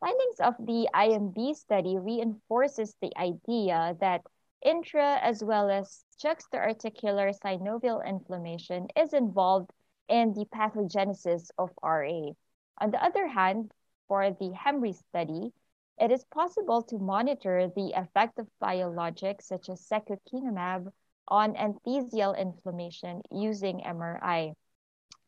Findings 0.01 0.41
of 0.41 0.57
the 0.59 0.89
IMB 0.93 1.55
study 1.55 1.97
reinforces 1.97 2.93
the 3.01 3.15
idea 3.17 3.95
that 4.01 4.21
intra 4.61 5.17
as 5.21 5.41
well 5.41 5.69
as 5.69 6.03
juxtaarticular 6.21 7.33
synovial 7.39 8.05
inflammation 8.05 8.89
is 8.97 9.13
involved 9.13 9.71
in 10.09 10.33
the 10.33 10.45
pathogenesis 10.53 11.51
of 11.57 11.71
RA. 11.81 12.33
On 12.79 12.91
the 12.91 13.01
other 13.01 13.27
hand, 13.27 13.71
for 14.09 14.29
the 14.31 14.51
HEMRI 14.51 14.93
study, 14.93 15.53
it 15.99 16.11
is 16.11 16.23
possible 16.25 16.81
to 16.83 16.97
monitor 16.97 17.69
the 17.75 17.91
effect 17.91 18.39
of 18.39 18.47
biologics 18.63 19.43
such 19.43 19.69
as 19.69 19.85
secukinumab 19.85 20.87
on 21.27 21.53
enthesial 21.55 22.37
inflammation 22.37 23.21
using 23.31 23.81
MRI. 23.81 24.53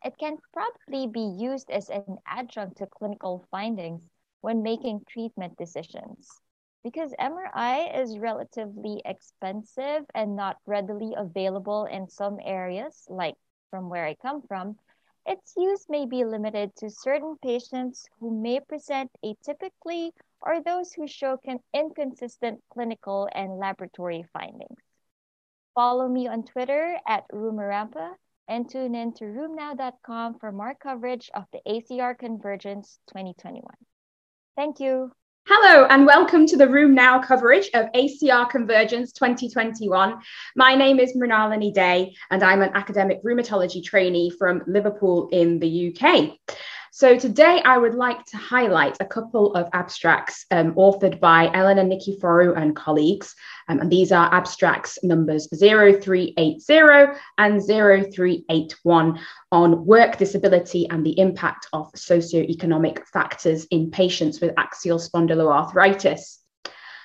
It 0.03 0.17
can 0.17 0.37
probably 0.53 1.07
be 1.07 1.35
used 1.37 1.69
as 1.69 1.89
an 1.89 2.17
adjunct 2.25 2.77
to 2.77 2.87
clinical 2.87 3.45
findings 3.51 4.09
when 4.39 4.63
making 4.63 5.01
treatment 5.07 5.57
decisions. 5.57 6.29
Because 6.83 7.13
MRI 7.19 8.01
is 8.01 8.17
relatively 8.17 9.01
expensive 9.05 10.05
and 10.15 10.35
not 10.35 10.57
readily 10.65 11.13
available 11.15 11.85
in 11.85 12.07
some 12.07 12.39
areas, 12.43 13.05
like 13.09 13.35
from 13.69 13.89
where 13.89 14.05
I 14.05 14.15
come 14.15 14.41
from, 14.41 14.77
its 15.25 15.53
use 15.55 15.85
may 15.87 16.07
be 16.07 16.25
limited 16.25 16.75
to 16.77 16.89
certain 16.89 17.37
patients 17.43 18.07
who 18.19 18.31
may 18.31 18.59
present 18.59 19.11
atypically 19.23 20.11
or 20.41 20.61
those 20.61 20.91
who 20.93 21.07
show 21.07 21.37
inconsistent 21.73 22.61
clinical 22.71 23.29
and 23.33 23.57
laboratory 23.57 24.25
findings. 24.33 24.81
Follow 25.75 26.07
me 26.07 26.27
on 26.27 26.43
Twitter 26.43 26.97
at 27.07 27.23
Rumarampa 27.31 28.11
and 28.47 28.69
tune 28.69 28.95
in 28.95 29.13
to 29.13 29.25
rheumnow.com 29.25 30.39
for 30.39 30.51
more 30.51 30.75
coverage 30.75 31.29
of 31.33 31.45
the 31.53 31.59
ACR 31.67 32.17
Convergence 32.17 32.99
2021. 33.07 33.63
Thank 34.57 34.79
you. 34.79 35.11
Hello 35.47 35.87
and 35.89 36.05
welcome 36.05 36.45
to 36.45 36.55
the 36.55 36.67
RheumNow 36.67 37.25
coverage 37.25 37.69
of 37.73 37.87
ACR 37.93 38.47
Convergence 38.49 39.11
2021. 39.13 40.19
My 40.55 40.75
name 40.75 40.99
is 40.99 41.17
Mrinalini 41.17 41.73
Dey 41.73 42.13
and 42.29 42.43
I'm 42.43 42.61
an 42.61 42.69
academic 42.75 43.23
rheumatology 43.23 43.83
trainee 43.83 44.29
from 44.29 44.61
Liverpool 44.67 45.29
in 45.31 45.57
the 45.59 45.95
UK. 45.95 46.37
So 46.93 47.17
today 47.17 47.61
I 47.63 47.77
would 47.77 47.95
like 47.95 48.25
to 48.25 48.37
highlight 48.37 48.97
a 48.99 49.05
couple 49.05 49.55
of 49.55 49.69
abstracts 49.71 50.45
um, 50.51 50.73
authored 50.73 51.21
by 51.21 51.49
Eleanor 51.53 51.85
Nikiphorou 51.85 52.57
and 52.57 52.75
colleagues. 52.75 53.33
Um, 53.69 53.79
and 53.79 53.89
these 53.89 54.11
are 54.11 54.31
abstracts 54.33 54.99
numbers 55.01 55.47
0380 55.57 57.17
and 57.37 57.61
0381 57.65 59.19
on 59.53 59.85
work 59.85 60.17
disability 60.17 60.89
and 60.89 61.05
the 61.05 61.17
impact 61.17 61.65
of 61.71 61.89
socioeconomic 61.93 63.07
factors 63.07 63.63
in 63.71 63.89
patients 63.89 64.41
with 64.41 64.53
axial 64.57 64.99
spondyloarthritis. 64.99 66.39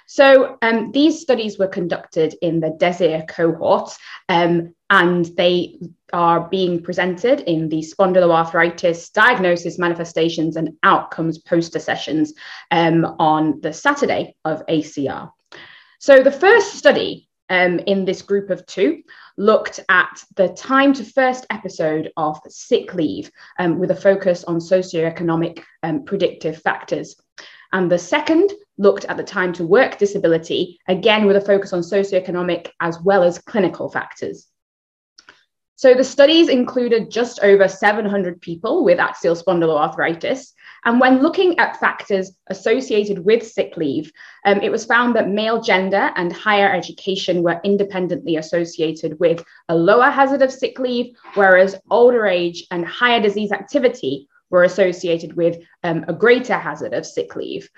So 0.09 0.59
um, 0.63 0.91
these 0.91 1.21
studies 1.21 1.61
were 1.61 1.69
conducted 1.69 2.35
in 2.43 2.59
the 2.59 2.71
DESIR 2.71 3.27
cohort, 3.29 3.97
um, 4.29 4.75
and 4.91 5.25
they 5.37 5.79
are 6.13 6.49
being 6.49 6.83
presented 6.83 7.41
in 7.41 7.69
the 7.69 7.81
spondyloarthritis 7.81 9.13
diagnosis, 9.13 9.79
manifestations, 9.79 10.57
and 10.57 10.71
outcomes 10.83 11.39
poster 11.39 11.79
sessions 11.79 12.35
um, 12.71 13.05
on 13.19 13.61
the 13.61 13.73
Saturday 13.73 14.37
of 14.45 14.65
ACR. 14.67 15.31
So 15.99 16.23
the 16.23 16.31
first 16.31 16.75
study 16.75 17.29
um, 17.49 17.79
in 17.81 18.05
this 18.05 18.23
group 18.23 18.51
of 18.51 18.67
two 18.67 19.03
looked 19.37 19.81
at 19.89 20.23
the 20.35 20.49
time 20.49 20.93
to 20.95 21.05
first 21.05 21.47
episode 21.51 22.11
of 22.17 22.39
sick 22.49 22.95
leave 22.95 23.31
um, 23.59 23.79
with 23.79 23.91
a 23.91 23.97
focus 23.97 24.45
on 24.45 24.59
socioeconomic 24.59 25.63
um, 25.83 26.05
predictive 26.05 26.61
factors. 26.63 27.17
And 27.73 27.91
the 27.91 27.99
second 27.99 28.53
looked 28.79 29.05
at 29.07 29.17
the 29.17 29.25
time 29.25 29.53
to 29.55 29.67
work 29.67 29.99
disability, 29.99 30.79
again 30.89 31.27
with 31.27 31.37
a 31.37 31.41
focus 31.41 31.73
on 31.73 31.81
socioeconomic 31.81 32.71
as 32.81 33.01
well 33.01 33.23
as 33.23 33.39
clinical 33.39 33.91
factors. 33.91 34.47
So 35.77 35.93
the 35.93 36.05
studies 36.05 36.49
included 36.49 37.11
just 37.11 37.39
over 37.43 37.69
700 37.69 38.41
people 38.41 38.83
with 38.83 38.99
axial 38.99 39.37
spondyloarthritis. 39.37 40.53
And 40.87 41.01
when 41.01 41.21
looking 41.21 41.59
at 41.59 41.79
factors 41.79 42.33
associated 42.47 43.25
with 43.25 43.47
sick 43.47 43.77
leave, 43.77 44.11
um, 44.47 44.61
it 44.61 44.73
was 44.73 44.87
found 44.87 45.15
that 45.15 45.29
male 45.29 45.61
gender 45.61 46.11
and 46.17 46.33
higher 46.33 46.73
education 46.73 47.43
were 47.43 47.61
independently 47.63 48.37
associated 48.37 49.21
with 49.21 49.45
a 49.69 49.77
lower 49.77 50.11
hazard 50.11 50.41
of 50.41 50.51
sick 50.51 50.79
leave, 50.79 51.15
whereas 51.35 51.79
older 51.91 52.27
age 52.27 52.67
and 52.71 52.87
higher 52.87 53.21
disease 53.21 53.53
activity 53.53 54.29
were 54.49 54.65
associated 54.65 55.37
with 55.37 55.59
um, 55.83 56.07
a 56.09 56.15
greater 56.15 56.57
hazard 56.57 56.95
of 56.95 57.05
sick 57.05 57.37
leave. 57.37 57.69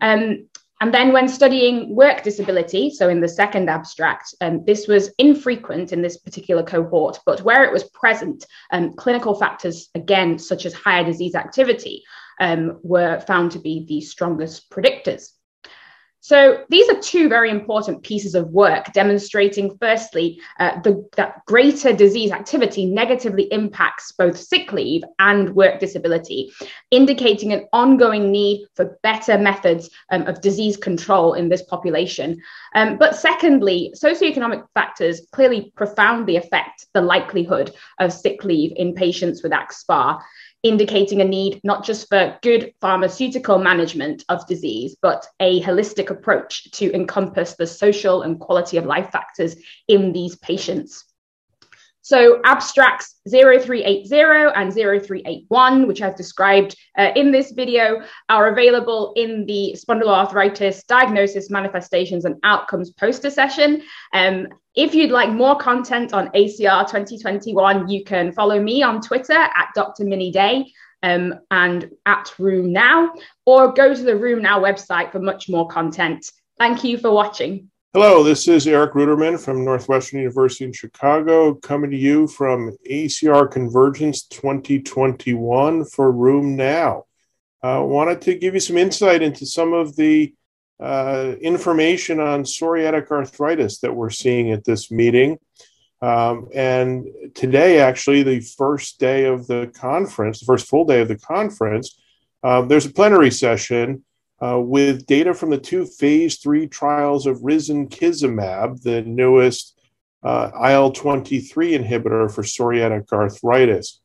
Um, 0.00 0.48
and 0.80 0.94
then 0.94 1.12
when 1.12 1.28
studying 1.28 1.94
work 1.94 2.22
disability, 2.22 2.90
so 2.90 3.08
in 3.08 3.20
the 3.20 3.28
second 3.28 3.68
abstract, 3.68 4.34
um, 4.40 4.64
this 4.64 4.86
was 4.86 5.10
infrequent 5.18 5.92
in 5.92 6.02
this 6.02 6.18
particular 6.18 6.62
cohort, 6.62 7.18
but 7.26 7.42
where 7.42 7.64
it 7.64 7.72
was 7.72 7.84
present, 7.90 8.46
um, 8.70 8.92
clinical 8.92 9.34
factors, 9.34 9.88
again, 9.96 10.38
such 10.38 10.66
as 10.66 10.72
higher 10.72 11.04
disease 11.04 11.34
activity, 11.34 12.04
um, 12.40 12.78
were 12.84 13.18
found 13.20 13.50
to 13.52 13.58
be 13.58 13.84
the 13.86 14.00
strongest 14.00 14.70
predictors. 14.70 15.30
So 16.28 16.62
these 16.68 16.86
are 16.90 17.00
two 17.00 17.30
very 17.30 17.48
important 17.48 18.02
pieces 18.02 18.34
of 18.34 18.50
work 18.50 18.92
demonstrating, 18.92 19.74
firstly, 19.80 20.38
uh, 20.60 20.78
the, 20.82 21.08
that 21.16 21.42
greater 21.46 21.90
disease 21.94 22.32
activity 22.32 22.84
negatively 22.84 23.44
impacts 23.44 24.12
both 24.12 24.36
sick 24.36 24.70
leave 24.70 25.04
and 25.18 25.54
work 25.54 25.80
disability, 25.80 26.52
indicating 26.90 27.54
an 27.54 27.64
ongoing 27.72 28.30
need 28.30 28.66
for 28.74 28.98
better 29.02 29.38
methods 29.38 29.88
um, 30.10 30.26
of 30.26 30.42
disease 30.42 30.76
control 30.76 31.32
in 31.32 31.48
this 31.48 31.62
population. 31.62 32.38
Um, 32.74 32.98
but 32.98 33.16
secondly, 33.16 33.94
socioeconomic 33.96 34.66
factors 34.74 35.22
clearly 35.32 35.72
profoundly 35.76 36.36
affect 36.36 36.88
the 36.92 37.00
likelihood 37.00 37.70
of 38.00 38.12
sick 38.12 38.44
leave 38.44 38.74
in 38.76 38.92
patients 38.92 39.42
with 39.42 39.52
axSpA 39.52 40.20
indicating 40.62 41.20
a 41.20 41.24
need 41.24 41.60
not 41.64 41.84
just 41.84 42.08
for 42.08 42.36
good 42.42 42.72
pharmaceutical 42.80 43.58
management 43.58 44.24
of 44.28 44.46
disease, 44.46 44.96
but 45.00 45.26
a 45.40 45.62
holistic 45.62 46.10
approach 46.10 46.70
to 46.72 46.92
encompass 46.94 47.54
the 47.54 47.66
social 47.66 48.22
and 48.22 48.40
quality 48.40 48.76
of 48.76 48.86
life 48.86 49.10
factors 49.10 49.56
in 49.86 50.12
these 50.12 50.36
patients. 50.36 51.04
So 52.08 52.40
abstracts 52.46 53.16
0380 53.28 54.54
and 54.56 54.72
0381, 54.72 55.86
which 55.86 56.00
I've 56.00 56.16
described 56.16 56.74
uh, 56.96 57.10
in 57.14 57.32
this 57.32 57.50
video, 57.50 58.00
are 58.30 58.50
available 58.50 59.12
in 59.14 59.44
the 59.44 59.76
spondyloarthritis 59.76 60.86
diagnosis, 60.86 61.50
manifestations, 61.50 62.24
and 62.24 62.36
outcomes 62.44 62.92
poster 62.92 63.28
session. 63.28 63.82
Um, 64.14 64.48
if 64.78 64.94
you'd 64.94 65.10
like 65.10 65.30
more 65.30 65.56
content 65.56 66.14
on 66.14 66.28
ACR 66.28 66.86
2021, 66.86 67.88
you 67.88 68.04
can 68.04 68.30
follow 68.30 68.62
me 68.62 68.80
on 68.80 69.00
Twitter 69.00 69.32
at 69.32 69.70
Dr. 69.74 70.04
Minnie 70.04 70.30
Dey 70.30 70.66
um, 71.02 71.34
and 71.50 71.90
at 72.06 72.26
RheumNow, 72.38 73.08
or 73.44 73.72
go 73.72 73.92
to 73.92 74.00
the 74.00 74.12
RheumNow 74.12 74.62
website 74.62 75.10
for 75.10 75.18
much 75.18 75.48
more 75.48 75.66
content. 75.66 76.30
Thank 76.58 76.84
you 76.84 76.96
for 76.96 77.10
watching. 77.10 77.72
Hello, 77.92 78.22
this 78.22 78.46
is 78.46 78.68
Eric 78.68 78.92
Ruderman 78.92 79.40
from 79.44 79.64
Northwestern 79.64 80.20
University 80.20 80.66
in 80.66 80.72
Chicago, 80.72 81.54
coming 81.54 81.90
to 81.90 81.96
you 81.96 82.28
from 82.28 82.76
ACR 82.88 83.50
Convergence 83.50 84.28
2021 84.28 85.86
for 85.86 86.12
RheumNow. 86.12 87.02
I 87.64 87.78
uh, 87.78 87.82
wanted 87.82 88.20
to 88.22 88.36
give 88.36 88.54
you 88.54 88.60
some 88.60 88.78
insight 88.78 89.22
into 89.22 89.44
some 89.44 89.72
of 89.72 89.96
the 89.96 90.32
uh, 90.80 91.34
information 91.40 92.20
on 92.20 92.44
psoriatic 92.44 93.10
arthritis 93.10 93.80
that 93.80 93.94
we're 93.94 94.10
seeing 94.10 94.52
at 94.52 94.64
this 94.64 94.90
meeting. 94.90 95.38
Um, 96.00 96.48
and 96.54 97.06
today, 97.34 97.80
actually, 97.80 98.22
the 98.22 98.40
first 98.40 99.00
day 99.00 99.24
of 99.24 99.46
the 99.48 99.70
conference, 99.74 100.40
the 100.40 100.46
first 100.46 100.68
full 100.68 100.84
day 100.84 101.00
of 101.00 101.08
the 101.08 101.18
conference, 101.18 101.98
uh, 102.42 102.62
there's 102.62 102.86
a 102.86 102.92
plenary 102.92 103.32
session 103.32 104.04
uh, 104.40 104.60
with 104.60 105.06
data 105.06 105.34
from 105.34 105.50
the 105.50 105.58
two 105.58 105.84
phase 105.84 106.38
three 106.38 106.68
trials 106.68 107.26
of 107.26 107.38
risankizumab, 107.38 108.82
the 108.82 109.02
newest 109.02 109.78
uh, 110.22 110.50
IL 110.64 110.92
23 110.92 111.78
inhibitor 111.78 112.32
for 112.32 112.42
psoriatic 112.42 113.12
arthritis. 113.12 114.00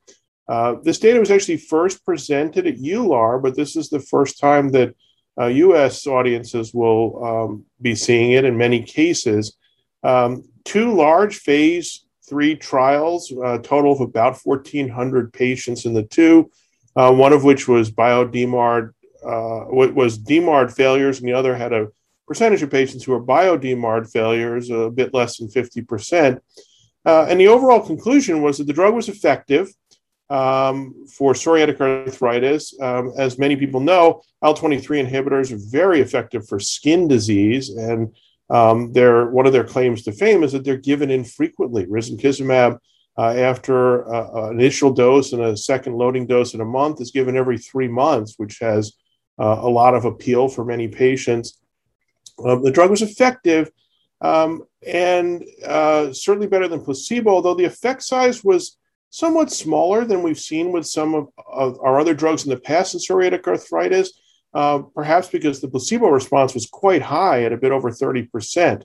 Uh, 0.48 0.76
this 0.84 1.00
data 1.00 1.20
was 1.20 1.32
actually 1.32 1.58
first 1.58 2.04
presented 2.06 2.68
at 2.68 2.78
EULAR, 2.78 3.42
but 3.42 3.56
this 3.56 3.76
is 3.76 3.90
the 3.90 4.00
first 4.00 4.40
time 4.40 4.70
that 4.70 4.94
uh, 5.40 5.46
US 5.46 6.06
audiences 6.08 6.74
will 6.74 7.24
um, 7.24 7.66
be 7.82 7.96
seeing 7.96 8.32
it 8.32 8.46
in 8.46 8.58
many 8.58 8.84
cases. 8.84 9.58
Um, 10.04 10.44
two 10.64 10.94
large 10.94 11.38
phase 11.38 12.06
three 12.28 12.56
trials, 12.56 13.32
a 13.32 13.60
total 13.60 13.92
of 13.94 14.02
about 14.02 14.40
1,400 14.44 15.34
patients 15.34 15.86
in 15.86 15.94
the 15.94 16.04
two, 16.04 16.50
uh, 16.96 17.12
one 17.12 17.34
of 17.34 17.44
which 17.44 17.68
was 17.68 17.92
bio-DMARD, 17.92 18.94
uh, 19.26 19.66
was 19.70 20.18
DMARD 20.18 20.74
failures, 20.74 21.20
and 21.20 21.28
the 21.28 21.34
other 21.34 21.56
had 21.56 21.74
a 21.74 21.88
percentage 22.28 22.64
of 22.64 22.72
patients 22.72 23.04
who 23.04 23.12
were 23.12 23.20
bio-DMARD 23.20 24.12
failures, 24.12 24.70
a 24.70 24.90
bit 24.90 25.14
less 25.14 25.38
than 25.38 25.48
50%. 25.50 26.40
Uh, 27.06 27.26
and 27.30 27.40
the 27.40 27.48
overall 27.48 27.86
conclusion 27.86 28.42
was 28.42 28.58
that 28.58 28.68
the 28.68 28.74
drug 28.74 28.94
was 28.94 29.10
effective 29.10 29.70
um, 30.34 31.06
for 31.08 31.34
psoriatic 31.34 31.80
arthritis. 31.80 32.74
Um, 32.82 33.14
as 33.18 33.38
many 33.38 33.56
people 33.56 33.80
know, 33.80 34.24
IL 34.44 34.56
23 34.56 35.04
inhibitors 35.04 35.52
are 35.52 35.70
very 35.70 36.02
effective 36.02 36.48
for 36.48 36.60
skin 36.60 37.08
disease. 37.08 37.70
And 37.70 38.16
um, 38.50 38.92
one 38.92 39.46
of 39.46 39.54
their 39.54 39.64
claims 39.64 40.02
to 40.04 40.12
fame 40.12 40.44
is 40.44 40.52
that 40.54 40.64
they're 40.64 40.78
given 40.78 41.12
infrequently. 41.12 41.86
Risankizumab, 41.86 42.80
uh, 43.16 43.22
after 43.22 44.12
uh, 44.12 44.48
an 44.48 44.60
initial 44.60 44.92
dose 44.92 45.34
and 45.34 45.44
a 45.44 45.56
second 45.56 45.94
loading 45.94 46.26
dose 46.26 46.56
in 46.56 46.62
a 46.62 46.66
month, 46.66 47.00
is 47.00 47.12
given 47.12 47.38
every 47.38 47.60
three 47.60 47.88
months, 47.88 48.34
which 48.38 48.58
has 48.58 48.94
uh, 49.40 49.60
a 49.62 49.70
lot 49.70 49.94
of 49.94 50.04
appeal 50.04 50.48
for 50.48 50.66
many 50.66 50.88
patients. 50.88 51.62
Um, 52.44 52.64
the 52.64 52.72
drug 52.72 52.90
was 52.90 53.04
effective 53.04 53.70
um, 54.22 54.64
and 54.86 55.44
uh, 55.64 56.12
certainly 56.12 56.48
better 56.48 56.68
than 56.68 56.84
placebo, 56.84 57.30
although 57.30 57.54
the 57.54 57.66
effect 57.66 58.02
size 58.02 58.44
was 58.44 58.78
somewhat 59.14 59.52
smaller 59.52 60.06
than 60.06 60.24
we've 60.24 60.40
seen 60.40 60.72
with 60.72 60.88
some 60.88 61.14
of, 61.14 61.28
of 61.48 61.78
our 61.84 62.00
other 62.00 62.16
drugs 62.16 62.46
in 62.46 62.50
the 62.50 62.60
past 62.60 62.96
in 62.96 63.00
psoriatic 63.00 63.46
arthritis, 63.46 64.20
uh, 64.56 64.80
perhaps 64.96 65.28
because 65.28 65.62
the 65.62 65.68
placebo 65.68 66.08
response 66.08 66.56
was 66.56 66.66
quite 66.66 67.04
high 67.04 67.44
at 67.44 67.54
a 67.54 67.58
bit 67.58 67.72
over 67.72 67.92
30%. 67.92 68.82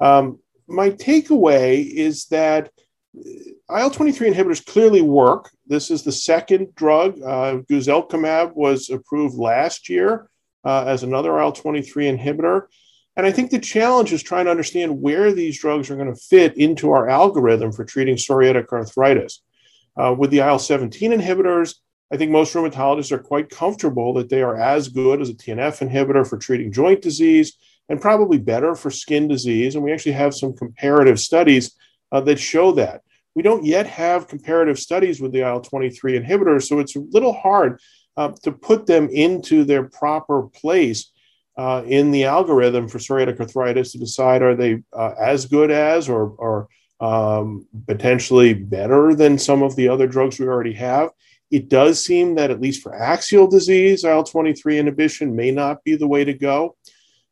Um, 0.00 0.38
my 0.66 0.88
takeaway 0.88 1.86
is 1.86 2.24
that 2.28 2.70
IL 3.14 3.90
23 3.90 4.32
inhibitors 4.32 4.64
clearly 4.64 5.02
work. 5.02 5.50
This 5.66 5.90
is 5.90 6.04
the 6.04 6.12
second 6.12 6.74
drug. 6.74 7.20
Uh, 7.20 7.58
guselkumab 7.70 8.54
was 8.54 8.88
approved 8.88 9.36
last 9.36 9.90
year 9.90 10.30
uh, 10.64 10.84
as 10.86 11.02
another 11.02 11.38
IL 11.38 11.52
23 11.52 12.06
inhibitor. 12.06 12.62
And 13.14 13.26
I 13.26 13.32
think 13.32 13.50
the 13.50 13.58
challenge 13.58 14.14
is 14.14 14.22
trying 14.22 14.46
to 14.46 14.50
understand 14.50 15.02
where 15.02 15.34
these 15.34 15.60
drugs 15.60 15.90
are 15.90 15.96
going 15.96 16.14
to 16.14 16.18
fit 16.18 16.56
into 16.56 16.92
our 16.92 17.10
algorithm 17.10 17.72
for 17.72 17.84
treating 17.84 18.16
psoriatic 18.16 18.68
arthritis. 18.72 19.42
Uh, 20.00 20.14
with 20.14 20.30
the 20.30 20.38
IL 20.38 20.58
17 20.58 21.12
inhibitors, 21.12 21.74
I 22.10 22.16
think 22.16 22.30
most 22.30 22.54
rheumatologists 22.54 23.12
are 23.12 23.18
quite 23.18 23.50
comfortable 23.50 24.14
that 24.14 24.30
they 24.30 24.40
are 24.40 24.56
as 24.56 24.88
good 24.88 25.20
as 25.20 25.28
a 25.28 25.34
TNF 25.34 25.86
inhibitor 25.86 26.26
for 26.26 26.38
treating 26.38 26.72
joint 26.72 27.02
disease 27.02 27.56
and 27.88 28.00
probably 28.00 28.38
better 28.38 28.74
for 28.74 28.90
skin 28.90 29.28
disease. 29.28 29.74
And 29.74 29.84
we 29.84 29.92
actually 29.92 30.12
have 30.12 30.34
some 30.34 30.54
comparative 30.56 31.20
studies 31.20 31.76
uh, 32.12 32.20
that 32.22 32.38
show 32.38 32.72
that. 32.72 33.02
We 33.34 33.42
don't 33.42 33.64
yet 33.64 33.86
have 33.86 34.26
comparative 34.26 34.78
studies 34.78 35.20
with 35.20 35.32
the 35.32 35.40
IL 35.40 35.60
23 35.60 36.18
inhibitors, 36.18 36.62
so 36.64 36.80
it's 36.80 36.96
a 36.96 37.00
little 37.00 37.34
hard 37.34 37.78
uh, 38.16 38.32
to 38.42 38.52
put 38.52 38.86
them 38.86 39.08
into 39.10 39.64
their 39.64 39.84
proper 39.84 40.44
place 40.44 41.12
uh, 41.58 41.82
in 41.86 42.10
the 42.10 42.24
algorithm 42.24 42.88
for 42.88 42.98
psoriatic 42.98 43.38
arthritis 43.38 43.92
to 43.92 43.98
decide 43.98 44.42
are 44.42 44.56
they 44.56 44.82
uh, 44.96 45.12
as 45.20 45.46
good 45.46 45.70
as 45.70 46.08
or, 46.08 46.30
or 46.30 46.68
um, 47.00 47.66
potentially 47.86 48.54
better 48.54 49.14
than 49.14 49.38
some 49.38 49.62
of 49.62 49.74
the 49.76 49.88
other 49.88 50.06
drugs 50.06 50.38
we 50.38 50.46
already 50.46 50.74
have. 50.74 51.10
It 51.50 51.68
does 51.68 52.04
seem 52.04 52.36
that, 52.36 52.50
at 52.50 52.60
least 52.60 52.82
for 52.82 52.94
axial 52.94 53.48
disease, 53.48 54.04
IL 54.04 54.22
23 54.22 54.78
inhibition 54.78 55.34
may 55.34 55.50
not 55.50 55.82
be 55.82 55.96
the 55.96 56.06
way 56.06 56.24
to 56.24 56.34
go. 56.34 56.76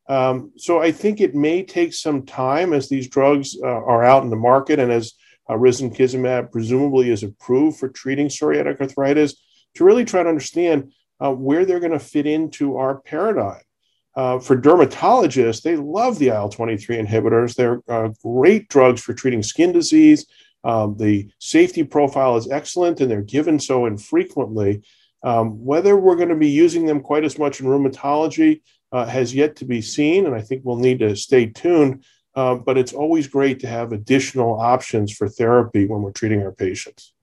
Um, 0.09 0.51
so 0.57 0.81
I 0.81 0.91
think 0.91 1.21
it 1.21 1.35
may 1.35 1.63
take 1.63 1.93
some 1.93 2.25
time 2.25 2.73
as 2.73 2.89
these 2.89 3.07
drugs 3.07 3.55
uh, 3.61 3.67
are 3.67 4.03
out 4.03 4.23
in 4.23 4.31
the 4.31 4.35
market 4.35 4.79
and 4.79 4.91
as 4.91 5.13
uh, 5.47 5.53
risankizumab 5.53 6.51
presumably 6.51 7.11
is 7.11 7.23
approved 7.23 7.79
for 7.79 7.89
treating 7.89 8.27
psoriatic 8.27 8.81
arthritis 8.81 9.35
to 9.75 9.83
really 9.83 10.05
try 10.05 10.23
to 10.23 10.29
understand 10.29 10.91
uh, 11.23 11.31
where 11.31 11.63
they're 11.63 11.79
going 11.79 11.91
to 11.91 11.99
fit 11.99 12.25
into 12.25 12.77
our 12.77 12.99
paradigm. 13.01 13.61
Uh, 14.15 14.39
for 14.39 14.59
dermatologists, 14.59 15.61
they 15.61 15.75
love 15.75 16.19
the 16.19 16.29
IL 16.29 16.49
23 16.49 16.97
inhibitors. 16.97 17.55
They're 17.55 17.81
uh, 17.87 18.09
great 18.23 18.67
drugs 18.69 19.01
for 19.01 19.13
treating 19.13 19.43
skin 19.43 19.71
disease. 19.71 20.25
Um, 20.63 20.97
the 20.97 21.29
safety 21.39 21.83
profile 21.83 22.35
is 22.35 22.49
excellent 22.49 22.99
and 22.99 23.09
they're 23.09 23.21
given 23.21 23.59
so 23.59 23.85
infrequently. 23.85 24.81
Um, 25.23 25.63
whether 25.63 25.97
we're 25.97 26.15
going 26.15 26.29
to 26.29 26.35
be 26.35 26.49
using 26.49 26.85
them 26.85 27.01
quite 27.01 27.23
as 27.23 27.37
much 27.37 27.59
in 27.59 27.67
rheumatology 27.67 28.61
uh, 28.91 29.05
has 29.05 29.35
yet 29.35 29.55
to 29.57 29.65
be 29.65 29.81
seen, 29.81 30.25
and 30.25 30.33
I 30.33 30.41
think 30.41 30.63
we'll 30.63 30.77
need 30.77 30.99
to 30.99 31.15
stay 31.15 31.47
tuned. 31.47 32.03
Uh, 32.35 32.55
but 32.55 32.77
it's 32.77 32.93
always 32.93 33.27
great 33.27 33.59
to 33.59 33.67
have 33.67 33.91
additional 33.91 34.59
options 34.59 35.11
for 35.11 35.27
therapy 35.27 35.85
when 35.85 36.01
we're 36.01 36.11
treating 36.11 36.41
our 36.41 36.51
patients. 36.51 37.13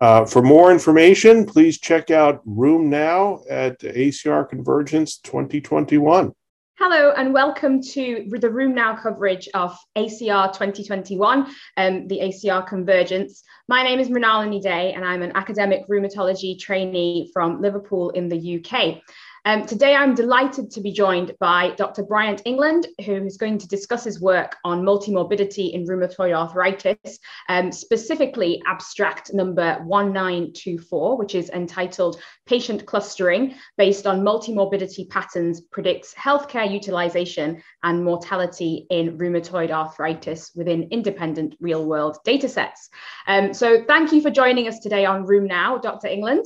Uh, 0.00 0.24
for 0.24 0.42
more 0.42 0.70
information, 0.70 1.44
please 1.44 1.78
check 1.78 2.10
out 2.10 2.46
RheumNow 2.46 3.42
at 3.50 3.80
ACR 3.80 4.48
Convergence 4.48 5.18
2021. 5.18 6.32
Hello 6.78 7.10
and 7.16 7.34
welcome 7.34 7.82
to 7.82 8.24
the 8.30 8.46
RheumNow 8.46 9.02
coverage 9.02 9.48
of 9.54 9.76
ACR 9.96 10.52
2021, 10.52 11.52
um, 11.76 12.06
the 12.06 12.20
ACR 12.20 12.64
Convergence. 12.68 13.42
My 13.66 13.82
name 13.82 13.98
is 13.98 14.08
Mrinalini 14.08 14.62
Dey 14.62 14.92
and 14.92 15.04
I'm 15.04 15.22
an 15.22 15.32
academic 15.34 15.88
rheumatology 15.88 16.56
trainee 16.56 17.32
from 17.34 17.60
Liverpool 17.60 18.10
in 18.10 18.28
the 18.28 18.62
UK. 18.64 19.02
Um, 19.48 19.64
today, 19.64 19.94
I'm 19.94 20.14
delighted 20.14 20.70
to 20.72 20.82
be 20.82 20.92
joined 20.92 21.34
by 21.40 21.70
Dr. 21.78 22.02
Bryant 22.02 22.42
England, 22.44 22.86
who 23.06 23.24
is 23.24 23.38
going 23.38 23.56
to 23.56 23.66
discuss 23.66 24.04
his 24.04 24.20
work 24.20 24.56
on 24.62 24.82
multimorbidity 24.82 25.72
in 25.72 25.86
rheumatoid 25.86 26.36
arthritis, 26.36 27.18
um, 27.48 27.72
specifically 27.72 28.60
abstract 28.66 29.32
number 29.32 29.78
1924, 29.86 31.16
which 31.16 31.34
is 31.34 31.48
entitled 31.48 32.20
Patient 32.44 32.84
Clustering 32.84 33.54
based 33.78 34.06
on 34.06 34.20
multimorbidity 34.20 35.08
patterns 35.08 35.62
predicts 35.62 36.12
healthcare 36.12 36.70
utilization 36.70 37.62
and 37.82 38.04
mortality 38.04 38.86
in 38.90 39.16
rheumatoid 39.16 39.70
arthritis 39.70 40.50
within 40.54 40.88
independent 40.90 41.54
real 41.58 41.86
world 41.86 42.18
datasets. 42.26 42.90
Um, 43.26 43.54
so, 43.54 43.82
thank 43.84 44.12
you 44.12 44.20
for 44.20 44.30
joining 44.30 44.68
us 44.68 44.80
today 44.80 45.06
on 45.06 45.24
RheumNow, 45.26 45.80
Dr. 45.80 46.08
England. 46.08 46.44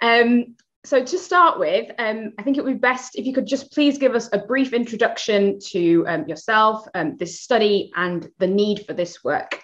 Um, 0.00 0.54
so 0.86 1.02
to 1.02 1.18
start 1.18 1.58
with, 1.58 1.90
um, 1.98 2.32
I 2.38 2.42
think 2.42 2.56
it 2.56 2.64
would 2.64 2.74
be 2.74 2.78
best 2.78 3.16
if 3.16 3.26
you 3.26 3.32
could 3.32 3.46
just 3.46 3.72
please 3.72 3.98
give 3.98 4.14
us 4.14 4.28
a 4.32 4.38
brief 4.38 4.72
introduction 4.72 5.58
to 5.70 6.04
um, 6.06 6.28
yourself, 6.28 6.86
um, 6.94 7.16
this 7.16 7.40
study, 7.40 7.90
and 7.96 8.28
the 8.38 8.46
need 8.46 8.86
for 8.86 8.92
this 8.92 9.24
work. 9.24 9.60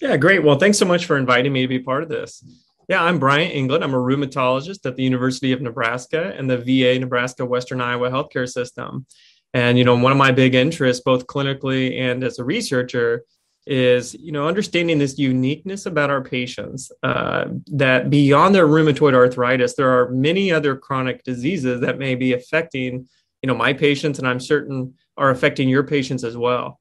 Yeah, 0.00 0.16
great. 0.16 0.42
Well, 0.42 0.58
thanks 0.58 0.78
so 0.78 0.86
much 0.86 1.04
for 1.04 1.18
inviting 1.18 1.52
me 1.52 1.62
to 1.62 1.68
be 1.68 1.80
part 1.80 2.02
of 2.02 2.08
this. 2.08 2.42
Yeah, 2.88 3.02
I'm 3.02 3.18
Bryant 3.18 3.54
England. 3.54 3.84
I'm 3.84 3.94
a 3.94 3.98
rheumatologist 3.98 4.86
at 4.86 4.96
the 4.96 5.02
University 5.02 5.52
of 5.52 5.60
Nebraska 5.60 6.32
and 6.36 6.48
the 6.48 6.58
VA 6.58 6.98
Nebraska 6.98 7.44
Western 7.44 7.82
Iowa 7.82 8.10
Healthcare 8.10 8.48
System. 8.48 9.04
And 9.52 9.76
you 9.76 9.84
know, 9.84 9.96
one 9.96 10.12
of 10.12 10.18
my 10.18 10.32
big 10.32 10.54
interests, 10.54 11.02
both 11.04 11.26
clinically 11.26 12.00
and 12.00 12.24
as 12.24 12.38
a 12.38 12.44
researcher, 12.44 13.24
is 13.66 14.14
you 14.14 14.30
know 14.30 14.46
understanding 14.46 14.98
this 14.98 15.18
uniqueness 15.18 15.86
about 15.86 16.10
our 16.10 16.22
patients 16.22 16.92
uh, 17.02 17.46
that 17.66 18.10
beyond 18.10 18.54
their 18.54 18.66
rheumatoid 18.66 19.14
arthritis, 19.14 19.74
there 19.74 19.90
are 19.90 20.10
many 20.10 20.52
other 20.52 20.76
chronic 20.76 21.24
diseases 21.24 21.80
that 21.80 21.98
may 21.98 22.14
be 22.14 22.32
affecting 22.32 23.08
you 23.42 23.46
know 23.46 23.54
my 23.54 23.72
patients, 23.72 24.18
and 24.18 24.28
I'm 24.28 24.40
certain 24.40 24.94
are 25.16 25.30
affecting 25.30 25.68
your 25.68 25.82
patients 25.82 26.24
as 26.24 26.36
well. 26.36 26.80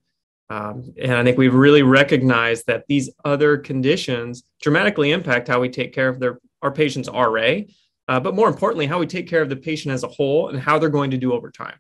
Um, 0.50 0.94
and 1.02 1.14
I 1.14 1.24
think 1.24 1.38
we've 1.38 1.56
really 1.56 1.82
recognized 1.82 2.68
that 2.68 2.84
these 2.88 3.10
other 3.24 3.58
conditions 3.58 4.44
dramatically 4.62 5.12
impact 5.12 5.48
how 5.48 5.60
we 5.60 5.70
take 5.70 5.94
care 5.94 6.08
of 6.08 6.20
their 6.20 6.40
our 6.62 6.72
patients' 6.72 7.10
RA, 7.10 7.62
uh, 8.08 8.20
but 8.20 8.36
more 8.36 8.48
importantly, 8.48 8.86
how 8.86 9.00
we 9.00 9.08
take 9.08 9.28
care 9.28 9.42
of 9.42 9.50
the 9.50 9.56
patient 9.56 9.94
as 9.94 10.04
a 10.04 10.08
whole 10.08 10.50
and 10.50 10.60
how 10.60 10.78
they're 10.78 10.90
going 10.90 11.12
to 11.12 11.18
do 11.18 11.34
over 11.34 11.50
time. 11.50 11.78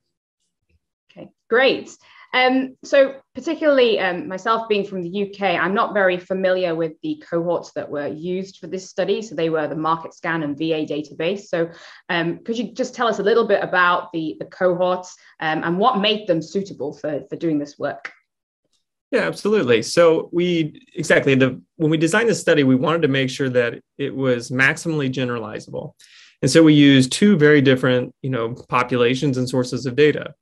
Okay, 1.12 1.30
great. 1.50 1.96
Um, 2.36 2.76
so, 2.84 3.16
particularly 3.34 3.98
um, 3.98 4.28
myself 4.28 4.68
being 4.68 4.86
from 4.86 5.02
the 5.02 5.24
UK, 5.24 5.42
I'm 5.58 5.74
not 5.74 5.94
very 5.94 6.18
familiar 6.18 6.76
with 6.76 6.92
the 7.02 7.24
cohorts 7.28 7.72
that 7.76 7.90
were 7.90 8.08
used 8.08 8.58
for 8.58 8.68
this 8.68 8.90
study. 8.90 9.22
So, 9.22 9.36
they 9.36 9.50
were 9.50 9.70
the 9.70 9.76
MarketScan 9.76 10.44
and 10.44 10.58
VA 10.58 10.86
database. 10.86 11.46
So, 11.46 11.70
um, 12.10 12.40
could 12.40 12.58
you 12.58 12.74
just 12.74 12.94
tell 12.94 13.08
us 13.08 13.20
a 13.20 13.24
little 13.24 13.48
bit 13.48 13.64
about 13.64 14.12
the, 14.12 14.36
the 14.38 14.46
cohorts 14.48 15.16
um, 15.40 15.64
and 15.64 15.80
what 15.80 16.00
made 16.00 16.28
them 16.28 16.42
suitable 16.42 16.92
for, 16.92 17.22
for 17.30 17.38
doing 17.38 17.58
this 17.58 17.80
work? 17.80 18.12
Yeah, 19.12 19.22
absolutely. 19.22 19.82
So 19.82 20.30
we 20.34 20.82
exactly 20.94 21.36
the 21.36 21.62
when 21.78 21.90
we 21.90 21.96
designed 21.96 22.28
the 22.28 22.36
study, 22.36 22.66
we 22.66 22.76
wanted 22.76 23.04
to 23.04 23.08
make 23.08 23.30
sure 23.30 23.50
that 23.50 23.76
it 23.98 24.14
was 24.14 24.50
maximally 24.50 25.10
generalizable. 25.10 25.94
And 26.42 26.52
so 26.52 26.62
we 26.64 26.74
used 26.74 27.14
two 27.14 27.38
very 27.38 27.62
different, 27.62 28.14
you 28.22 28.30
know, 28.30 28.54
populations 28.68 29.38
and 29.38 29.48
sources 29.48 29.86
of 29.86 29.96
data. 29.96 30.34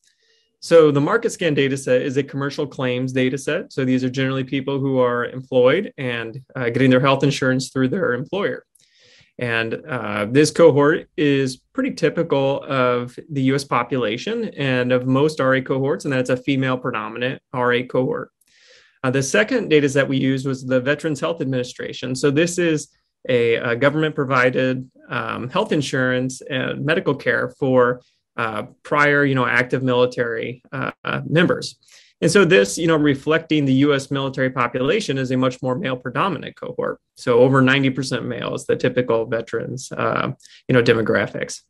So 0.63 0.91
the 0.91 1.01
MarketScan 1.01 1.55
data 1.55 1.75
set 1.75 2.03
is 2.03 2.15
a 2.15 2.23
commercial 2.23 2.65
claims 2.65 3.11
data 3.11 3.37
set. 3.37 3.73
So 3.73 3.83
these 3.83 4.01
are 4.01 4.09
generally 4.09 4.45
people 4.45 4.79
who 4.79 4.97
are 4.97 5.25
employed 5.25 5.91
and 5.97 6.41
uh, 6.55 6.69
getting 6.69 6.89
their 6.89 7.01
health 7.01 7.21
insurance 7.21 7.69
through 7.69 7.89
their 7.89 8.13
employer. 8.13 8.65
And 9.37 9.73
uh, 9.85 10.27
this 10.31 10.51
cohort 10.51 11.09
is 11.17 11.57
pretty 11.57 11.91
typical 11.95 12.63
of 12.63 13.19
the 13.29 13.41
US 13.51 13.65
population 13.65 14.45
and 14.55 14.93
of 14.93 15.05
most 15.05 15.41
RA 15.41 15.59
cohorts, 15.59 16.05
and 16.05 16.13
that's 16.13 16.29
a 16.29 16.37
female 16.37 16.77
predominant 16.77 17.41
RA 17.53 17.81
cohort. 17.81 18.31
Uh, 19.03 19.11
the 19.11 19.21
second 19.21 19.67
data 19.67 19.89
set 19.89 20.07
we 20.07 20.15
used 20.15 20.47
was 20.47 20.65
the 20.65 20.79
Veterans 20.79 21.19
Health 21.19 21.41
Administration. 21.41 22.15
So 22.15 22.31
this 22.31 22.57
is 22.57 22.87
a, 23.27 23.55
a 23.55 23.75
government 23.75 24.15
provided 24.15 24.89
um, 25.09 25.49
health 25.49 25.73
insurance 25.73 26.39
and 26.39 26.85
medical 26.85 27.15
care 27.15 27.49
for 27.59 27.99
uh, 28.37 28.63
prior, 28.83 29.25
you 29.25 29.35
know, 29.35 29.45
active 29.45 29.83
military 29.83 30.63
uh, 30.71 30.91
members. 31.25 31.77
And 32.23 32.31
so 32.31 32.45
this, 32.45 32.77
you 32.77 32.87
know, 32.87 32.95
reflecting 32.95 33.65
the 33.65 33.73
U.S. 33.87 34.09
military 34.09 34.49
population 34.49 35.17
is 35.17 35.31
a 35.31 35.35
much 35.35 35.61
more 35.61 35.75
male 35.75 35.97
predominant 35.97 36.55
cohort. 36.55 37.01
So 37.15 37.39
over 37.39 37.61
90% 37.61 38.23
male 38.23 38.55
is 38.55 38.65
the 38.65 38.77
typical 38.77 39.25
veterans, 39.25 39.91
uh, 39.91 40.31
you 40.69 40.73
know, 40.73 40.81
demographics. 40.81 41.63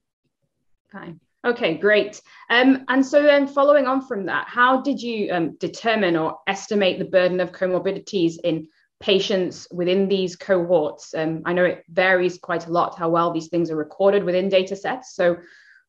Fine. 0.92 1.20
Okay, 1.44 1.74
great. 1.74 2.22
Um, 2.52 2.86
and 2.88 3.04
so 3.04 3.24
then 3.24 3.48
following 3.48 3.88
on 3.88 4.06
from 4.06 4.28
that, 4.28 4.48
how 4.48 4.82
did 4.82 5.02
you 5.02 5.34
um, 5.34 5.58
determine 5.58 6.16
or 6.16 6.38
estimate 6.46 7.00
the 7.00 7.06
burden 7.06 7.40
of 7.40 7.52
comorbidities 7.52 8.36
in 8.44 8.68
patients 9.02 9.68
within 9.72 10.08
these 10.08 10.36
cohorts? 10.36 11.16
Um, 11.16 11.42
I 11.46 11.54
know 11.54 11.66
it 11.66 11.84
varies 11.90 12.38
quite 12.38 12.68
a 12.68 12.72
lot 12.72 12.98
how 12.98 13.10
well 13.10 13.34
these 13.34 13.48
things 13.48 13.72
are 13.72 13.76
recorded 13.76 14.24
within 14.24 14.50
data 14.50 14.76
sets. 14.76 15.16
So 15.16 15.38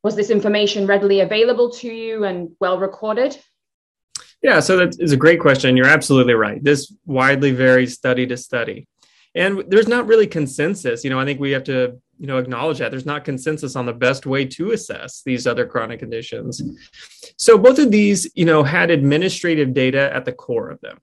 was 0.04 0.14
this 0.14 0.30
information 0.30 0.86
readily 0.86 1.20
available 1.20 1.70
to 1.70 1.88
you 1.88 2.24
and 2.24 2.50
well 2.60 2.78
recorded? 2.78 3.36
Yeah, 4.42 4.60
so 4.60 4.76
that 4.76 5.00
is 5.00 5.12
a 5.12 5.16
great 5.16 5.40
question. 5.40 5.76
You're 5.76 5.86
absolutely 5.86 6.34
right. 6.34 6.62
This 6.62 6.94
widely 7.06 7.52
varies 7.52 7.94
study 7.94 8.26
to 8.26 8.36
study. 8.36 8.86
And 9.34 9.64
there's 9.68 9.88
not 9.88 10.06
really 10.06 10.26
consensus. 10.26 11.02
You 11.02 11.10
know, 11.10 11.18
I 11.18 11.24
think 11.24 11.40
we 11.40 11.52
have 11.52 11.64
to, 11.64 11.98
you 12.18 12.26
know, 12.26 12.36
acknowledge 12.36 12.78
that 12.78 12.90
there's 12.90 13.06
not 13.06 13.24
consensus 13.24 13.74
on 13.74 13.86
the 13.86 13.94
best 13.94 14.26
way 14.26 14.44
to 14.44 14.72
assess 14.72 15.22
these 15.24 15.46
other 15.46 15.66
chronic 15.66 16.00
conditions. 16.00 16.62
So 17.38 17.56
both 17.56 17.78
of 17.78 17.90
these, 17.90 18.30
you 18.34 18.44
know, 18.44 18.62
had 18.62 18.90
administrative 18.90 19.72
data 19.72 20.14
at 20.14 20.26
the 20.26 20.32
core 20.32 20.70
of 20.70 20.80
them. 20.82 20.98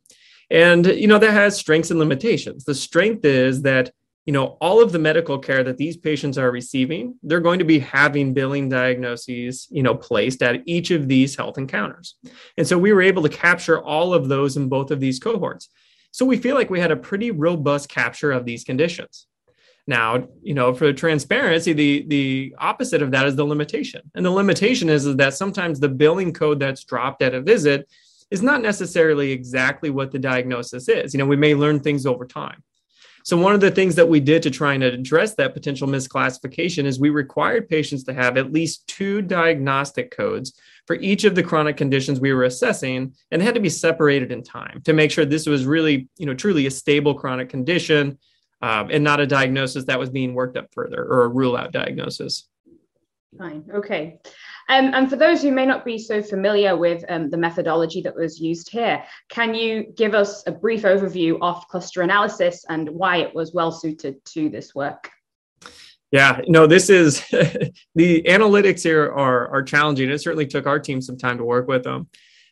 And, 0.52 0.86
you 0.86 1.08
know, 1.08 1.18
that 1.18 1.32
has 1.32 1.58
strengths 1.58 1.90
and 1.90 2.00
limitations. 2.00 2.66
The 2.66 2.76
strength 2.76 3.26
is 3.26 3.64
that 3.64 3.92
you 4.26 4.34
know 4.34 4.58
all 4.62 4.82
of 4.82 4.92
the 4.92 5.00
medical 5.00 5.40
care 5.40 5.64
that 5.64 5.78
these 5.78 5.98
patients 5.98 6.38
are 6.38 6.52
receiving 6.52 7.16
they're 7.24 7.40
going 7.40 7.60
to 7.60 7.66
be 7.66 7.80
having 7.80 8.34
billing 8.34 8.70
diagnoses 8.70 9.68
you 9.72 9.84
know 9.84 9.96
placed 9.96 10.42
at 10.42 10.62
each 10.66 10.92
of 10.92 11.08
these 11.08 11.36
health 11.36 11.58
encounters. 11.58 12.16
And 12.58 12.68
so 12.68 12.78
we 12.78 12.94
were 12.94 13.02
able 13.02 13.24
to 13.24 13.30
capture 13.30 13.82
all 13.82 14.14
of 14.14 14.28
those 14.28 14.58
in 14.58 14.70
both 14.70 14.92
of 14.92 15.00
these 15.00 15.20
cohorts. 15.20 15.70
So 16.12 16.26
we 16.26 16.38
feel 16.38 16.56
like 16.56 16.70
we 16.70 16.80
had 16.80 16.92
a 16.92 16.98
pretty 16.98 17.32
robust 17.32 17.90
capture 17.90 18.32
of 18.32 18.46
these 18.46 18.64
conditions. 18.64 19.28
Now 19.88 20.28
you 20.44 20.54
know 20.54 20.74
for 20.74 20.94
transparency 20.94 21.74
the 21.74 22.06
the 22.08 22.56
opposite 22.60 23.02
of 23.02 23.12
that 23.12 23.26
is 23.26 23.36
the 23.36 23.46
limitation. 23.46 24.02
And 24.14 24.26
the 24.26 24.32
limitation 24.32 24.90
is, 24.90 25.06
is 25.06 25.16
that 25.16 25.34
sometimes 25.34 25.80
the 25.80 25.90
billing 25.90 26.34
code 26.34 26.60
that's 26.60 26.84
dropped 26.84 27.24
at 27.24 27.34
a 27.34 27.42
visit 27.42 27.90
is 28.30 28.42
not 28.42 28.62
necessarily 28.62 29.32
exactly 29.32 29.90
what 29.90 30.12
the 30.12 30.20
diagnosis 30.20 30.88
is. 30.88 31.14
You 31.14 31.18
know 31.18 31.26
we 31.26 31.38
may 31.38 31.56
learn 31.56 31.80
things 31.80 32.06
over 32.06 32.26
time 32.26 32.64
so, 33.24 33.38
one 33.38 33.54
of 33.54 33.62
the 33.62 33.72
things 33.72 33.96
that 33.96 34.08
we 34.08 34.20
did 34.20 34.42
to 34.44 34.52
try 34.52 34.74
and 34.74 34.84
address 34.84 35.36
that 35.36 35.54
potential 35.54 35.88
misclassification 35.88 36.86
is 36.86 37.00
we 37.00 37.10
required 37.10 37.70
patients 37.70 38.04
to 38.06 38.14
have 38.14 38.38
at 38.38 38.52
least 38.52 38.88
two 38.88 39.22
diagnostic 39.22 40.12
codes 40.12 40.60
for 40.88 40.96
each 40.96 41.24
of 41.24 41.36
the 41.36 41.44
chronic 41.44 41.78
conditions 41.78 42.20
we 42.20 42.34
were 42.34 42.44
assessing, 42.44 43.14
and 43.32 43.42
they 43.42 43.46
had 43.46 43.56
to 43.56 43.62
be 43.62 43.70
separated 43.70 44.32
in 44.32 44.44
time 44.44 44.82
to 44.86 44.94
make 44.94 45.12
sure 45.12 45.26
this 45.26 45.46
was 45.46 45.66
really, 45.66 46.10
you 46.18 46.26
know, 46.26 46.34
truly 46.34 46.66
a 46.66 46.72
stable 46.72 47.14
chronic 47.14 47.50
condition 47.50 48.18
um, 48.62 48.90
and 48.92 49.04
not 49.04 49.20
a 49.20 49.28
diagnosis 49.28 49.86
that 49.86 50.00
was 50.00 50.10
being 50.10 50.34
worked 50.34 50.58
up 50.58 50.68
further 50.74 51.04
or 51.04 51.24
a 51.24 51.28
rule 51.28 51.56
out 51.56 51.72
diagnosis. 51.72 52.48
Fine. 53.38 53.64
Okay. 53.74 54.20
Um, 54.72 54.94
and 54.94 55.10
for 55.10 55.18
those 55.18 55.42
who 55.42 55.52
may 55.52 55.66
not 55.66 55.84
be 55.84 55.98
so 55.98 56.24
familiar 56.24 56.78
with 56.78 57.04
um, 57.10 57.30
the 57.30 57.36
methodology 57.36 58.02
that 58.04 58.16
was 58.16 58.40
used 58.40 58.70
here, 58.70 59.04
can 59.28 59.54
you 59.54 59.92
give 59.98 60.16
us 60.16 60.44
a 60.48 60.52
brief 60.54 60.84
overview 60.84 61.38
of 61.42 61.68
cluster 61.68 62.04
analysis 62.04 62.64
and 62.70 62.90
why 62.90 63.18
it 63.18 63.36
was 63.36 63.54
well 63.54 63.74
suited 63.74 64.24
to 64.24 64.50
this 64.50 64.74
work? 64.74 65.10
Yeah, 66.12 66.40
no, 66.48 66.68
this 66.68 66.90
is 66.90 67.20
the 67.96 68.24
analytics 68.24 68.82
here 68.82 69.12
are, 69.12 69.50
are 69.50 69.62
challenging. 69.62 70.10
It 70.10 70.20
certainly 70.20 70.48
took 70.48 70.66
our 70.68 70.80
team 70.80 71.02
some 71.02 71.18
time 71.18 71.38
to 71.40 71.44
work 71.44 71.68
with 71.68 71.84
them, 71.84 72.08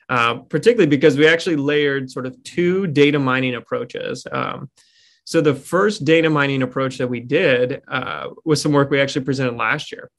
uh, 0.10 0.40
particularly 0.40 0.90
because 0.90 1.16
we 1.16 1.26
actually 1.26 1.56
layered 1.56 2.12
sort 2.12 2.26
of 2.26 2.44
two 2.44 2.86
data 2.88 3.18
mining 3.18 3.56
approaches. 3.56 4.28
Um, 4.30 4.70
so 5.24 5.40
the 5.40 5.56
first 5.56 6.04
data 6.04 6.30
mining 6.30 6.64
approach 6.64 6.98
that 6.98 7.08
we 7.08 7.22
did 7.22 7.82
uh, 7.88 8.28
was 8.44 8.62
some 8.62 8.74
work 8.74 8.90
we 8.90 9.00
actually 9.00 9.24
presented 9.24 9.56
last 9.56 9.94
year. 9.94 10.10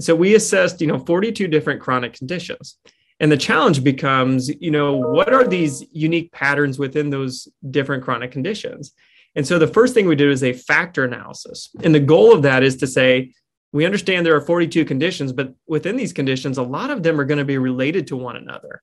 So 0.00 0.14
we 0.14 0.34
assessed, 0.34 0.80
you 0.80 0.86
know, 0.86 0.98
42 0.98 1.48
different 1.48 1.80
chronic 1.80 2.14
conditions. 2.14 2.78
And 3.18 3.32
the 3.32 3.36
challenge 3.36 3.82
becomes, 3.82 4.50
you 4.60 4.70
know, 4.70 4.96
what 4.96 5.32
are 5.32 5.46
these 5.46 5.84
unique 5.90 6.32
patterns 6.32 6.78
within 6.78 7.08
those 7.08 7.48
different 7.70 8.04
chronic 8.04 8.30
conditions? 8.30 8.92
And 9.34 9.46
so 9.46 9.58
the 9.58 9.66
first 9.66 9.94
thing 9.94 10.06
we 10.06 10.16
did 10.16 10.30
is 10.30 10.42
a 10.42 10.52
factor 10.52 11.04
analysis. 11.04 11.70
And 11.82 11.94
the 11.94 12.00
goal 12.00 12.34
of 12.34 12.42
that 12.42 12.62
is 12.62 12.76
to 12.76 12.86
say, 12.86 13.32
we 13.72 13.84
understand 13.84 14.24
there 14.24 14.36
are 14.36 14.40
42 14.40 14.84
conditions, 14.84 15.32
but 15.32 15.54
within 15.66 15.96
these 15.96 16.12
conditions, 16.12 16.56
a 16.58 16.62
lot 16.62 16.90
of 16.90 17.02
them 17.02 17.20
are 17.20 17.24
going 17.24 17.38
to 17.38 17.44
be 17.44 17.58
related 17.58 18.06
to 18.08 18.16
one 18.16 18.36
another. 18.36 18.82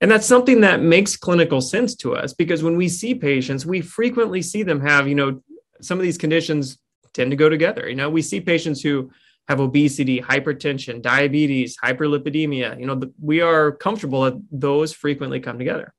And 0.00 0.10
that's 0.10 0.26
something 0.26 0.62
that 0.62 0.82
makes 0.82 1.16
clinical 1.16 1.60
sense 1.60 1.94
to 1.96 2.16
us 2.16 2.32
because 2.32 2.62
when 2.62 2.76
we 2.76 2.88
see 2.88 3.14
patients, 3.14 3.64
we 3.64 3.80
frequently 3.80 4.42
see 4.42 4.64
them 4.64 4.80
have, 4.80 5.06
you 5.06 5.14
know, 5.14 5.40
some 5.80 5.98
of 5.98 6.02
these 6.02 6.18
conditions 6.18 6.78
tend 7.14 7.30
to 7.30 7.36
go 7.36 7.48
together. 7.48 7.88
You 7.88 7.94
know, 7.94 8.10
we 8.10 8.22
see 8.22 8.40
patients 8.40 8.80
who 8.80 9.12
have 9.52 9.60
obesity, 9.60 10.18
hypertension, 10.18 11.02
diabetes, 11.02 11.76
hyperlipidemia. 11.76 12.80
You 12.80 12.86
know, 12.86 12.94
the, 12.94 13.12
we 13.20 13.42
are 13.42 13.72
comfortable 13.72 14.22
that 14.22 14.40
those 14.50 14.94
frequently 14.94 15.40
come 15.40 15.58
together. 15.58 15.92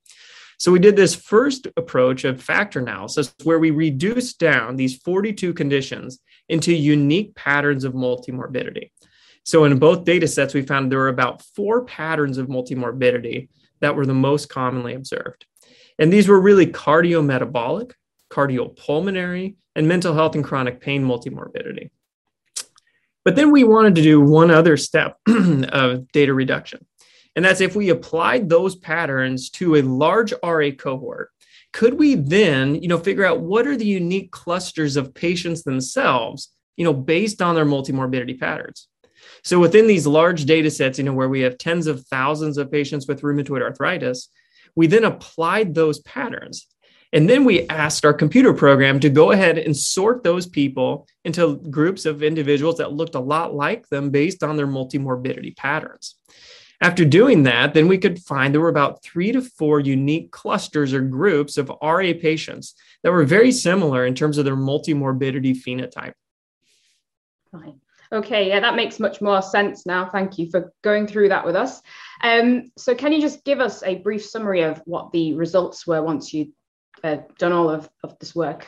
So 0.58 0.72
we 0.72 0.80
did 0.80 0.96
this 0.96 1.14
first 1.14 1.68
approach 1.78 2.24
of 2.24 2.42
factor 2.42 2.80
analysis 2.80 3.34
where 3.44 3.60
we 3.60 3.70
reduced 3.70 4.40
down 4.40 4.76
these 4.76 4.98
42 4.98 5.54
conditions 5.54 6.20
into 6.50 6.74
unique 6.74 7.36
patterns 7.36 7.84
of 7.84 7.94
multimorbidity. 7.94 8.90
So 9.46 9.66
in 9.66 9.78
both 9.78 10.04
data 10.04 10.28
sets, 10.28 10.56
we 10.56 10.64
found 10.64 10.92
there 10.92 11.00
were 11.00 11.10
about 11.10 11.44
four 11.56 11.86
patterns 11.86 12.40
of 12.40 12.48
multimorbidity 12.48 13.50
that 13.82 13.96
were 13.96 14.06
the 14.08 14.14
most 14.14 14.50
commonly 14.50 14.96
observed. 14.96 15.46
And 16.00 16.12
these 16.12 16.28
were 16.28 16.40
really 16.40 16.66
cardiometabolic, 16.66 17.92
cardiopulmonary, 18.32 19.56
and 19.76 19.88
mental 19.88 20.16
health 20.16 20.34
and 20.34 20.44
chronic 20.44 20.82
pain 20.82 21.06
multimorbidity. 21.06 21.92
But 23.26 23.36
then 23.36 23.52
we 23.52 23.64
wanted 23.64 23.96
to 23.96 24.02
do 24.02 24.20
one 24.20 24.52
other 24.52 24.78
step 24.78 25.18
of 25.28 26.12
data 26.12 26.34
reduction. 26.34 26.86
And 27.36 27.44
that's 27.44 27.62
if 27.62 27.76
we 27.76 27.90
applied 27.90 28.50
those 28.50 28.76
patterns 28.76 29.50
to 29.52 29.76
a 29.76 29.82
large 29.82 30.34
RA 30.44 30.70
cohort, 30.78 31.30
could 31.72 31.96
we 31.96 32.16
then, 32.16 32.76
you 32.76 32.88
know, 32.88 33.00
figure 33.00 33.26
out 33.26 33.40
what 33.40 33.66
are 33.66 33.76
the 33.76 33.86
unique 33.86 34.32
clusters 34.32 34.96
of 34.96 35.14
patients 35.14 35.64
themselves 35.64 36.54
you 36.76 36.86
know, 36.86 36.94
based 36.94 37.42
on 37.42 37.56
their 37.56 37.66
multimorbidity 37.66 38.40
patterns. 38.40 38.88
So 39.44 39.60
within 39.60 39.88
these 39.88 40.08
large 40.08 40.46
data 40.46 40.72
sets, 40.72 40.98
you 40.98 41.04
know, 41.04 41.14
where 41.14 41.30
we 41.30 41.42
have 41.42 41.58
tens 41.58 41.88
of 41.88 42.06
thousands 42.08 42.58
of 42.58 42.72
patients 42.72 43.08
with 43.08 43.22
rheumatoid 43.22 43.62
arthritis, 43.62 44.30
we 44.76 44.88
then 44.88 45.04
applied 45.04 45.76
those 45.76 46.00
patterns. 46.00 46.68
And 47.14 47.30
then 47.30 47.46
we 47.46 47.68
asked 47.70 48.06
our 48.06 48.14
computer 48.14 48.54
program 48.54 49.00
to 49.00 49.10
go 49.10 49.32
ahead 49.32 49.60
and 49.60 49.78
sort 49.78 50.24
those 50.24 50.48
people 50.48 51.08
into 51.24 51.58
groups 51.70 52.06
of 52.06 52.24
individuals 52.24 52.78
that 52.78 52.94
looked 52.94 53.14
a 53.14 53.20
lot 53.20 53.54
like 53.54 53.88
them 53.90 54.10
based 54.10 54.44
on 54.44 54.58
their 54.58 54.66
multimorbidity 54.66 55.56
patterns. 55.56 56.16
After 56.82 57.06
doing 57.06 57.44
that, 57.44 57.76
then 57.76 57.88
we 57.88 58.00
could 58.00 58.20
find 58.20 58.52
there 58.52 58.60
were 58.60 58.68
about 58.68 59.04
three 59.04 59.32
to 59.32 59.42
four 59.42 59.80
unique 59.80 60.32
clusters 60.32 60.92
or 60.92 61.02
groups 61.02 61.58
of 61.58 61.72
RA 61.82 62.14
patients 62.20 62.74
that 63.04 63.12
were 63.12 63.24
very 63.26 63.52
similar 63.52 64.08
in 64.08 64.16
terms 64.16 64.40
of 64.40 64.44
their 64.44 64.58
multimorbidity 64.58 65.56
phenotype. 65.56 66.14
Fine. 67.52 67.80
Okay, 68.12 68.48
yeah, 68.48 68.60
that 68.60 68.76
makes 68.76 69.00
much 69.00 69.22
more 69.22 69.42
sense 69.42 69.86
now. 69.86 70.10
Thank 70.10 70.38
you 70.38 70.50
for 70.50 70.74
going 70.82 71.08
through 71.08 71.30
that 71.30 71.46
with 71.46 71.56
us. 71.56 71.82
Um, 72.22 72.72
so, 72.78 72.94
can 72.94 73.12
you 73.12 73.22
just 73.22 73.44
give 73.44 73.60
us 73.60 73.82
a 73.84 74.00
brief 74.00 74.24
summary 74.24 74.62
of 74.62 74.82
what 74.86 75.12
the 75.12 75.34
results 75.34 75.88
were 75.88 76.04
once 76.04 76.34
you'd 76.34 76.52
uh, 77.04 77.18
done 77.38 77.52
all 77.52 77.70
of, 77.70 77.90
of 78.04 78.18
this 78.20 78.36
work? 78.36 78.68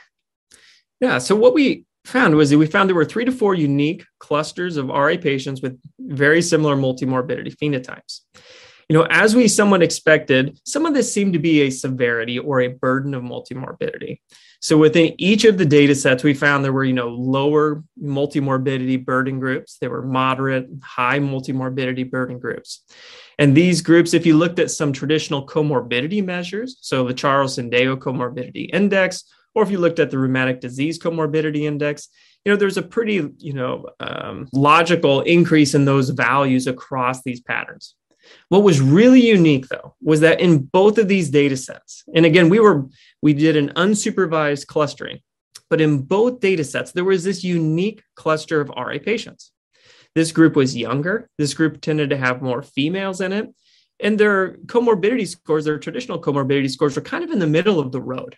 Yeah, 1.00 1.18
so 1.18 1.36
what 1.36 1.54
we 1.54 1.86
found 2.06 2.36
was 2.36 2.50
that 2.50 2.58
we 2.58 2.68
found 2.68 2.90
there 2.90 2.96
were 2.96 3.06
three 3.06 3.26
to 3.26 3.32
four 3.32 3.56
unique 3.56 4.06
clusters 4.20 4.78
of 4.78 4.88
RA 4.88 5.16
patients 5.18 5.62
with 5.62 5.80
very 6.00 6.42
similar 6.42 6.76
multimorbidity 6.76 7.56
phenotypes. 7.56 8.22
You 8.88 8.96
know, 8.96 9.08
as 9.10 9.36
we 9.36 9.48
somewhat 9.48 9.82
expected, 9.82 10.60
some 10.64 10.86
of 10.86 10.94
this 10.94 11.12
seemed 11.12 11.34
to 11.34 11.40
be 11.40 11.62
a 11.62 11.72
severity 11.72 12.38
or 12.38 12.62
a 12.62 12.68
burden 12.68 13.16
of 13.16 13.24
multimorbidity. 13.24 14.20
So 14.62 14.78
within 14.78 15.16
each 15.18 15.44
of 15.44 15.58
the 15.58 15.66
data 15.66 15.96
sets, 15.96 16.24
we 16.24 16.36
found 16.36 16.64
there 16.64 16.74
were, 16.74 16.84
you 16.84 16.94
know, 16.94 17.10
lower 17.10 17.84
multimorbidity 18.02 19.04
burden 19.04 19.40
groups. 19.40 19.78
There 19.80 19.90
were 19.90 20.04
moderate, 20.04 20.70
high 20.84 21.20
multimorbidity 21.20 22.10
burden 22.10 22.38
groups. 22.38 22.84
And 23.38 23.56
these 23.56 23.82
groups, 23.82 24.14
if 24.14 24.26
you 24.26 24.38
looked 24.38 24.60
at 24.60 24.72
some 24.72 24.94
traditional 24.94 25.46
comorbidity 25.46 26.24
measures, 26.24 26.78
so 26.82 27.06
the 27.06 27.14
Charlson-Deyo 27.14 27.98
Comorbidity 27.98 28.70
Index, 28.74 29.24
or 29.54 29.64
if 29.64 29.72
you 29.72 29.78
looked 29.78 30.00
at 30.00 30.12
the 30.12 30.18
Rheumatic 30.18 30.60
Disease 30.62 31.00
Comorbidity 31.00 31.64
Index, 31.64 32.10
you 32.44 32.52
know, 32.52 32.58
there's 32.58 32.78
a 32.78 32.82
pretty, 32.82 33.30
you 33.38 33.54
know, 33.54 33.88
um, 34.00 34.48
logical 34.54 35.22
increase 35.22 35.74
in 35.74 35.86
those 35.86 36.10
values 36.10 36.68
across 36.68 37.24
these 37.24 37.42
patterns. 37.42 37.96
What 38.50 38.64
was 38.64 38.82
really 38.82 39.26
unique, 39.26 39.68
though, 39.68 39.96
was 40.02 40.20
that 40.22 40.40
in 40.40 40.60
both 40.60 40.98
of 40.98 41.08
these 41.08 41.30
data 41.30 41.58
sets, 41.58 42.04
and 42.14 42.26
again, 42.26 42.50
we 42.50 42.60
were 42.60 42.86
we 43.22 43.34
did 43.34 43.56
an 43.56 43.70
unsupervised 43.76 44.68
clustering, 44.68 45.20
but 45.70 45.82
in 45.82 46.02
both 46.02 46.40
data 46.40 46.64
sets, 46.64 46.92
there 46.92 47.04
was 47.04 47.24
this 47.24 47.44
unique 47.44 48.02
cluster 48.16 48.62
of 48.62 48.70
RA 48.70 48.98
patients. 49.04 49.52
This 50.16 50.32
group 50.32 50.56
was 50.56 50.76
younger. 50.76 51.30
This 51.38 51.54
group 51.54 51.82
tended 51.82 52.10
to 52.10 52.18
have 52.18 52.42
more 52.42 52.62
females 52.62 53.22
in 53.22 53.34
it, 53.34 53.54
and 54.00 54.18
their 54.18 54.58
comorbidity 54.66 55.28
scores, 55.28 55.66
their 55.66 55.78
traditional 55.78 56.22
comorbidity 56.22 56.72
scores, 56.72 56.96
were 56.96 57.02
kind 57.02 57.24
of 57.24 57.32
in 57.32 57.40
the 57.40 57.48
middle 57.48 57.80
of 57.80 57.92
the 57.92 58.02
road. 58.02 58.36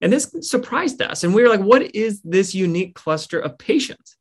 And 0.00 0.12
this 0.12 0.34
surprised 0.42 1.02
us. 1.02 1.24
And 1.24 1.34
we 1.34 1.42
were 1.42 1.48
like, 1.48 1.60
what 1.60 1.94
is 1.94 2.22
this 2.22 2.54
unique 2.54 2.94
cluster 2.94 3.40
of 3.40 3.58
patients? 3.58 4.16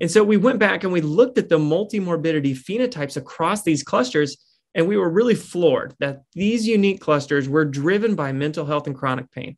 And 0.00 0.10
so 0.10 0.22
we 0.22 0.36
went 0.36 0.58
back 0.58 0.84
and 0.84 0.92
we 0.92 1.00
looked 1.00 1.38
at 1.38 1.48
the 1.48 1.58
multimorbidity 1.58 2.56
phenotypes 2.56 3.16
across 3.16 3.62
these 3.62 3.82
clusters 3.82 4.36
and 4.74 4.86
we 4.86 4.96
were 4.96 5.10
really 5.10 5.34
floored 5.34 5.94
that 5.98 6.22
these 6.34 6.66
unique 6.66 7.00
clusters 7.00 7.48
were 7.48 7.64
driven 7.64 8.14
by 8.14 8.32
mental 8.32 8.66
health 8.66 8.86
and 8.86 8.96
chronic 8.96 9.30
pain. 9.32 9.56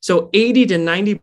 So 0.00 0.30
80 0.32 0.66
to 0.66 0.78
90 0.78 1.20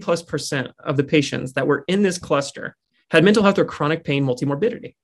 plus 0.00 0.22
percent 0.22 0.68
of 0.78 0.96
the 0.96 1.04
patients 1.04 1.52
that 1.54 1.66
were 1.66 1.84
in 1.88 2.02
this 2.02 2.18
cluster 2.18 2.76
had 3.12 3.24
mental 3.24 3.42
health 3.42 3.58
or 3.58 3.64
chronic 3.66 4.04
pain 4.04 4.24
multimorbidity. 4.24 4.94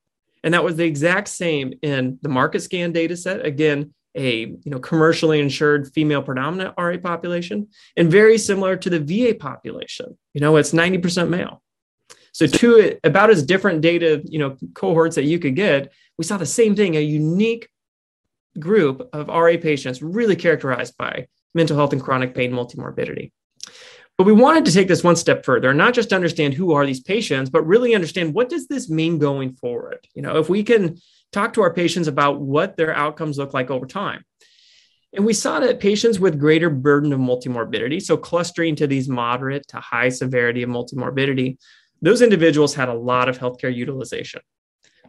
And 0.43 0.55
that 0.55 0.65
was 0.65 0.77
the 0.77 0.87
exact 0.87 1.29
same 1.29 1.75
in 1.83 2.19
the 2.23 2.29
MarketScan 2.31 2.93
data 2.93 3.17
set. 3.17 3.45
Again, 3.45 3.93
a 4.15 4.47
you 4.47 4.71
know 4.71 4.79
commercially 4.79 5.41
insured 5.41 5.93
female 5.93 6.23
predominant 6.23 6.75
RA 6.79 6.97
population, 6.97 7.69
and 7.97 8.11
very 8.11 8.39
similar 8.39 8.77
to 8.77 8.89
the 8.89 8.99
VA 8.99 9.35
population. 9.35 10.17
You 10.33 10.41
know, 10.41 10.57
it's 10.57 10.73
90% 10.73 11.29
male. 11.29 11.63
So 12.33 12.47
two 12.47 12.99
about 13.05 13.31
as 13.31 13.43
different 13.43 13.83
data, 13.83 14.23
you 14.25 14.39
know, 14.39 14.57
cohorts 14.75 15.17
that 15.17 15.25
you 15.25 15.39
could 15.39 15.55
get, 15.55 15.93
we 16.17 16.25
saw 16.25 16.39
the 16.39 16.47
same 16.47 16.75
thing, 16.75 16.97
a 16.97 17.01
unique 17.01 17.69
group 18.59 19.09
of 19.13 19.29
RA 19.29 19.57
patients 19.61 20.03
really 20.03 20.37
characterized 20.37 20.97
by 20.97 21.27
mental 21.55 21.77
health 21.77 21.93
and 21.93 22.03
chronic 22.03 22.35
pain 22.35 22.53
multimorbidity. 22.53 23.33
But 24.19 24.27
we 24.27 24.33
wanted 24.33 24.65
to 24.65 24.73
take 24.73 24.89
this 24.89 25.05
one 25.05 25.15
step 25.15 25.45
further, 25.45 25.73
not 25.73 25.95
just 25.95 26.13
understand 26.13 26.53
who 26.53 26.73
are 26.73 26.85
these 26.85 27.01
patients, 27.01 27.51
but 27.51 27.67
really 27.67 27.95
understand 27.95 28.35
what 28.35 28.49
does 28.49 28.67
this 28.67 28.91
mean 28.91 29.19
going 29.19 29.55
forward? 29.55 30.07
You 30.13 30.23
know, 30.23 30.39
if 30.39 30.49
we 30.49 30.65
can 30.65 30.99
talk 31.33 31.53
to 31.55 31.63
our 31.63 31.73
patients 31.73 32.09
about 32.09 32.41
what 32.41 32.77
their 32.77 32.93
outcomes 32.93 33.39
look 33.39 33.55
like 33.55 33.71
over 33.71 33.87
time. 33.87 34.25
And 35.13 35.25
we 35.25 35.33
saw 35.33 35.61
that 35.61 35.79
patients 35.79 36.19
with 36.19 36.41
greater 36.41 36.69
burden 36.69 37.13
of 37.13 37.21
multimorbidity, 37.21 38.03
so 38.03 38.17
clustering 38.17 38.75
to 38.77 38.89
these 38.89 39.09
moderate 39.09 39.67
to 39.69 39.77
high 39.79 40.09
severity 40.09 40.65
of 40.65 40.71
multimorbidity, 40.71 41.57
those 42.03 42.21
individuals 42.21 42.75
had 42.75 42.89
a 42.89 42.95
lot 42.95 43.29
of 43.29 43.39
healthcare 43.39 43.75
utilization. 43.75 44.41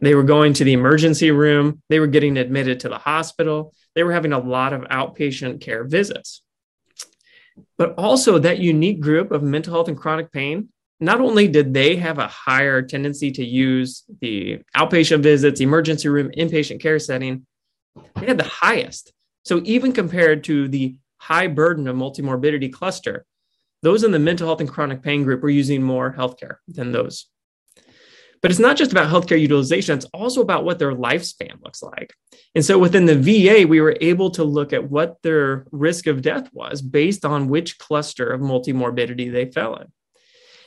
They 0.00 0.14
were 0.14 0.22
going 0.22 0.54
to 0.54 0.64
the 0.64 0.72
emergency 0.72 1.32
room, 1.32 1.82
they 1.88 2.00
were 2.00 2.06
getting 2.06 2.38
admitted 2.38 2.80
to 2.80 2.88
the 2.88 2.96
hospital, 2.96 3.74
they 3.94 4.04
were 4.04 4.12
having 4.12 4.32
a 4.32 4.38
lot 4.38 4.72
of 4.72 4.82
outpatient 4.82 5.60
care 5.60 5.84
visits. 5.84 6.42
But 7.78 7.94
also, 7.96 8.38
that 8.38 8.58
unique 8.58 9.00
group 9.00 9.30
of 9.30 9.42
mental 9.42 9.74
health 9.74 9.88
and 9.88 9.96
chronic 9.96 10.32
pain, 10.32 10.68
not 11.00 11.20
only 11.20 11.48
did 11.48 11.72
they 11.72 11.96
have 11.96 12.18
a 12.18 12.28
higher 12.28 12.82
tendency 12.82 13.30
to 13.32 13.44
use 13.44 14.04
the 14.20 14.60
outpatient 14.76 15.22
visits, 15.22 15.60
emergency 15.60 16.08
room, 16.08 16.30
inpatient 16.36 16.80
care 16.80 16.98
setting, 16.98 17.46
they 18.16 18.26
had 18.26 18.38
the 18.38 18.44
highest. 18.44 19.12
So, 19.44 19.62
even 19.64 19.92
compared 19.92 20.44
to 20.44 20.68
the 20.68 20.96
high 21.18 21.46
burden 21.46 21.88
of 21.88 21.96
multimorbidity 21.96 22.72
cluster, 22.72 23.24
those 23.82 24.04
in 24.04 24.10
the 24.10 24.18
mental 24.18 24.46
health 24.46 24.60
and 24.60 24.68
chronic 24.68 25.02
pain 25.02 25.24
group 25.24 25.42
were 25.42 25.48
using 25.50 25.82
more 25.82 26.12
healthcare 26.12 26.56
than 26.68 26.92
those. 26.92 27.26
But 28.42 28.50
it's 28.50 28.60
not 28.60 28.76
just 28.76 28.90
about 28.90 29.10
healthcare 29.10 29.40
utilization, 29.40 29.96
it's 29.96 30.06
also 30.14 30.40
about 30.40 30.64
what 30.64 30.78
their 30.78 30.94
lifespan 30.94 31.62
looks 31.62 31.82
like. 31.82 32.14
And 32.54 32.64
so 32.64 32.78
within 32.78 33.04
the 33.04 33.16
VA, 33.18 33.66
we 33.66 33.80
were 33.80 33.98
able 34.00 34.30
to 34.30 34.44
look 34.44 34.72
at 34.72 34.90
what 34.90 35.20
their 35.22 35.66
risk 35.72 36.06
of 36.06 36.22
death 36.22 36.48
was 36.52 36.80
based 36.80 37.24
on 37.24 37.48
which 37.48 37.78
cluster 37.78 38.30
of 38.30 38.40
multimorbidity 38.40 39.30
they 39.30 39.50
fell 39.50 39.76
in. 39.76 39.92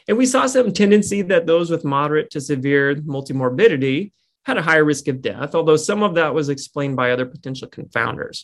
And 0.08 0.18
we 0.18 0.26
saw 0.26 0.46
some 0.46 0.72
tendency 0.72 1.22
that 1.24 1.48
those 1.48 1.72
with 1.72 1.84
moderate 1.84 2.30
to 2.32 2.42
severe 2.42 2.96
multimorbidity 2.96 4.12
had 4.46 4.58
a 4.58 4.62
higher 4.62 4.84
risk 4.84 5.08
of 5.08 5.22
death, 5.22 5.56
although 5.56 5.78
some 5.78 6.04
of 6.04 6.16
that 6.16 6.34
was 6.34 6.50
explained 6.50 6.96
by 6.96 7.12
other 7.12 7.26
potential 7.26 7.70
confounders. 7.70 8.44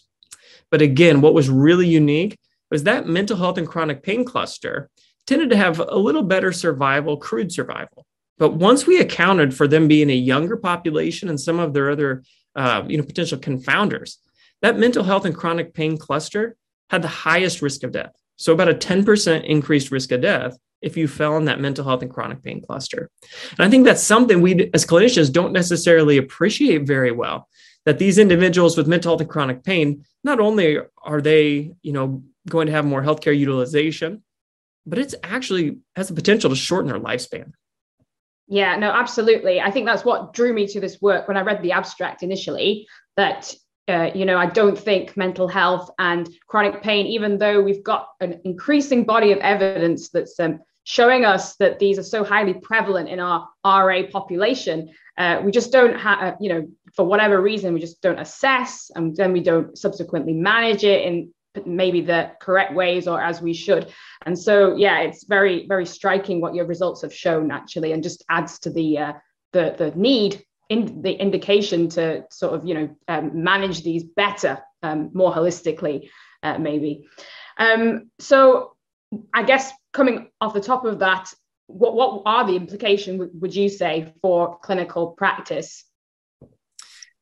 But 0.72 0.82
again, 0.82 1.22
what 1.22 1.34
was 1.34 1.50
really 1.50 1.88
unique 1.88 2.39
was 2.72 2.84
that 2.84 3.08
mental 3.08 3.38
health 3.38 3.58
and 3.58 3.68
chronic 3.68 4.04
pain 4.04 4.24
cluster 4.24 4.89
tended 5.28 5.50
to 5.50 5.58
have 5.58 5.80
a 5.80 5.98
little 5.98 6.24
better 6.24 6.52
survival, 6.52 7.18
crude 7.18 7.52
survival. 7.52 8.06
But 8.39 8.56
once 8.56 8.88
we 8.88 8.99
accounted 8.99 9.54
for 9.54 9.67
them 9.67 9.88
being 9.88 10.10
a 10.10 10.13
younger 10.13 10.58
population 10.58 11.30
and 11.30 11.39
some 11.39 11.60
of 11.60 11.73
their 11.73 11.91
other 11.91 12.23
uh, 12.56 12.84
you 12.88 12.97
know, 12.97 13.04
potential 13.04 13.38
confounders, 13.38 14.15
that 14.62 14.80
mental 14.80 15.04
health 15.04 15.25
and 15.25 15.36
chronic 15.36 15.73
pain 15.73 15.97
cluster 15.97 16.56
had 16.89 17.02
the 17.02 17.08
highest 17.08 17.62
risk 17.62 17.84
of 17.84 17.91
death. 17.91 18.13
So 18.38 18.54
about 18.54 18.69
a 18.69 18.73
10% 18.73 19.45
increased 19.45 19.91
risk 19.91 20.12
of 20.12 20.21
death 20.21 20.58
if 20.82 20.95
you 20.95 21.08
fell 21.08 21.36
in 21.38 21.45
that 21.45 21.60
mental 21.60 21.84
health 21.84 22.02
and 22.02 22.12
chronic 22.12 22.41
pain 22.41 22.62
cluster. 22.62 23.10
And 23.52 23.60
I 23.60 23.69
think 23.69 23.86
that's 23.86 24.02
something 24.02 24.41
we 24.41 24.71
as 24.73 24.86
clinicians 24.86 25.32
don't 25.32 25.52
necessarily 25.52 26.17
appreciate 26.17 26.88
very 26.88 27.12
well 27.12 27.49
that 27.86 27.99
these 27.99 28.17
individuals 28.17 28.78
with 28.78 28.88
mental 28.88 29.12
health 29.12 29.21
and 29.21 29.30
chronic 29.30 29.63
pain 29.63 30.06
not 30.23 30.39
only 30.39 30.78
are 31.04 31.21
they, 31.21 31.71
you 31.82 31.91
know, 31.91 32.23
going 32.47 32.67
to 32.67 32.73
have 32.73 32.86
more 32.86 33.04
healthcare 33.04 33.38
utilization, 33.38 34.23
but 34.86 34.99
it's 34.99 35.15
actually 35.23 35.78
has 35.95 36.08
the 36.08 36.13
potential 36.13 36.49
to 36.49 36.56
shorten 36.56 36.89
their 36.89 36.99
lifespan. 36.99 37.52
Yeah, 38.50 38.76
no, 38.78 38.92
absolutely. 38.92 39.62
I 39.62 39.70
think 39.70 39.86
that's 39.86 40.04
what 40.04 40.34
drew 40.34 40.54
me 40.54 40.66
to 40.68 40.80
this 40.80 41.00
work 41.02 41.28
when 41.28 41.38
I 41.38 41.42
read 41.42 41.62
the 41.62 41.72
abstract 41.72 42.24
initially. 42.24 42.88
That 43.16 43.54
uh, 43.88 44.12
you 44.14 44.26
know, 44.26 44.38
I 44.38 44.46
don't 44.46 44.78
think 44.78 45.18
mental 45.18 45.48
health 45.48 45.90
and 45.98 46.30
chronic 46.48 46.84
pain, 46.84 47.08
even 47.08 47.38
though 47.38 47.62
we've 47.62 47.84
got 47.84 48.10
an 48.20 48.40
increasing 48.46 49.04
body 49.04 49.32
of 49.32 49.40
evidence 49.40 50.10
that's 50.10 50.40
um, 50.40 50.60
showing 50.84 51.26
us 51.26 51.56
that 51.56 51.80
these 51.80 51.98
are 51.98 52.04
so 52.04 52.24
highly 52.24 52.54
prevalent 52.54 53.10
in 53.10 53.20
our 53.20 53.48
RA 53.66 54.02
population, 54.12 54.92
uh, 55.18 55.42
we 55.44 55.52
just 55.52 55.72
don't 55.72 55.96
have, 56.00 56.20
uh, 56.22 56.36
you 56.40 56.50
know, 56.50 56.68
for 56.96 57.04
whatever 57.04 57.42
reason, 57.42 57.74
we 57.74 57.80
just 57.80 58.02
don't 58.02 58.20
assess 58.20 58.92
and 58.96 59.16
then 59.16 59.34
we 59.34 59.42
don't 59.42 59.78
subsequently 59.78 60.34
manage 60.34 60.84
it 60.84 61.04
in 61.06 61.34
maybe 61.66 62.02
the 62.02 62.32
correct 62.40 62.74
ways 62.74 63.08
or 63.08 63.22
as 63.22 63.42
we 63.42 63.54
should 63.54 63.92
and 64.26 64.38
so 64.38 64.76
yeah 64.76 65.00
it's 65.00 65.26
very 65.26 65.66
very 65.68 65.86
striking 65.86 66.40
what 66.40 66.54
your 66.54 66.66
results 66.66 67.02
have 67.02 67.14
shown 67.14 67.52
actually 67.52 67.92
and 67.92 68.04
just 68.04 68.24
adds 68.30 68.60
to 68.60 68.70
the 68.70 68.98
uh, 68.98 69.14
the 69.54 69.76
the 69.78 69.92
need 69.96 70.44
in 70.70 71.02
the 71.02 71.12
indication 71.12 71.90
to 71.90 72.24
sort 72.30 72.54
of 72.54 72.68
you 72.68 72.76
know 72.76 72.96
um, 73.08 73.44
manage 73.44 73.84
these 73.84 74.04
better 74.04 74.60
um, 74.84 75.10
more 75.14 75.34
holistically 75.34 76.10
uh, 76.44 76.58
maybe 76.58 77.08
um, 77.58 78.10
so 78.20 78.74
i 79.34 79.42
guess 79.42 79.72
coming 79.92 80.30
off 80.40 80.54
the 80.54 80.62
top 80.62 80.86
of 80.86 81.00
that 81.00 81.34
what, 81.70 81.94
what 81.94 82.24
are 82.26 82.48
the 82.48 82.56
implications, 82.56 83.30
would 83.40 83.56
you 83.56 83.70
say, 83.70 84.14
for 84.22 84.58
clinical 84.60 85.12
practice? 85.12 85.86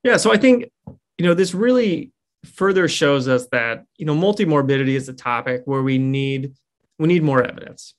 Yeah, 0.03 0.17
so 0.17 0.31
I 0.31 0.37
think, 0.37 0.71
you 1.17 1.25
know, 1.25 1.33
this 1.33 1.53
really 1.53 2.13
further 2.47 2.87
shows 2.87 3.27
us 3.27 3.47
that, 3.51 3.85
you 3.97 4.05
know, 4.05 4.15
multimorbidity 4.15 4.95
is 4.95 5.09
a 5.09 5.13
topic 5.13 5.61
where 5.65 5.81
we 5.81 5.97
need 5.97 6.53
we 6.99 7.07
need 7.07 7.23
more 7.23 7.43
evidence. 7.43 7.93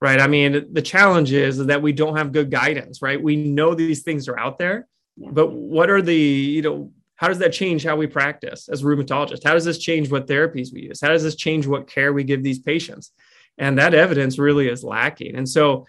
Right. 0.00 0.20
I 0.20 0.26
mean, 0.26 0.66
the 0.72 0.82
challenge 0.82 1.32
is 1.32 1.64
that 1.66 1.80
we 1.80 1.92
don't 1.92 2.16
have 2.16 2.32
good 2.32 2.50
guidance, 2.50 3.00
right? 3.02 3.22
We 3.22 3.36
know 3.36 3.74
these 3.74 4.02
things 4.02 4.26
are 4.28 4.38
out 4.38 4.58
there, 4.58 4.88
yeah. 5.16 5.30
but 5.32 5.52
what 5.52 5.90
are 5.90 6.02
the, 6.02 6.16
you 6.16 6.60
know, 6.60 6.90
how 7.14 7.28
does 7.28 7.38
that 7.38 7.52
change 7.52 7.84
how 7.84 7.94
we 7.94 8.08
practice 8.08 8.68
as 8.68 8.82
rheumatologists? 8.82 9.44
How 9.44 9.54
does 9.54 9.64
this 9.64 9.78
change 9.78 10.10
what 10.10 10.26
therapies 10.26 10.72
we 10.72 10.82
use? 10.82 11.00
How 11.00 11.10
does 11.10 11.22
this 11.22 11.36
change 11.36 11.68
what 11.68 11.86
care 11.86 12.12
we 12.12 12.24
give 12.24 12.42
these 12.42 12.58
patients? 12.58 13.12
And 13.58 13.78
that 13.78 13.94
evidence 13.94 14.40
really 14.40 14.68
is 14.68 14.82
lacking. 14.82 15.36
And 15.36 15.48
so 15.48 15.86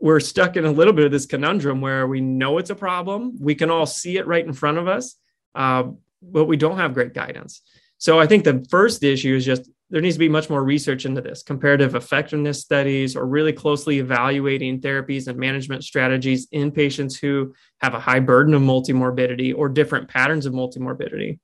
we're 0.00 0.20
stuck 0.20 0.56
in 0.56 0.64
a 0.64 0.70
little 0.70 0.92
bit 0.92 1.06
of 1.06 1.10
this 1.10 1.26
conundrum 1.26 1.80
where 1.80 2.06
we 2.06 2.20
know 2.20 2.58
it's 2.58 2.70
a 2.70 2.74
problem. 2.76 3.36
We 3.40 3.56
can 3.56 3.68
all 3.68 3.86
see 3.86 4.16
it 4.16 4.28
right 4.28 4.46
in 4.46 4.52
front 4.52 4.78
of 4.78 4.86
us, 4.86 5.16
uh, 5.56 5.84
but 6.22 6.44
we 6.46 6.56
don't 6.56 6.78
have 6.78 6.94
great 6.94 7.14
guidance. 7.14 7.62
So 7.98 8.20
I 8.20 8.26
think 8.26 8.44
the 8.44 8.66
first 8.70 9.02
issue 9.02 9.34
is 9.34 9.44
just 9.44 9.70
there 9.88 10.00
needs 10.00 10.16
to 10.16 10.20
be 10.20 10.28
much 10.28 10.50
more 10.50 10.64
research 10.64 11.06
into 11.06 11.20
this 11.20 11.42
comparative 11.42 11.94
effectiveness 11.94 12.60
studies 12.60 13.14
or 13.14 13.24
really 13.24 13.52
closely 13.52 14.00
evaluating 14.00 14.80
therapies 14.80 15.28
and 15.28 15.38
management 15.38 15.84
strategies 15.84 16.48
in 16.50 16.72
patients 16.72 17.16
who 17.16 17.54
have 17.80 17.94
a 17.94 18.00
high 18.00 18.18
burden 18.18 18.52
of 18.54 18.62
multimorbidity 18.62 19.54
or 19.56 19.68
different 19.68 20.08
patterns 20.08 20.44
of 20.44 20.52
multimorbidity. 20.52 21.38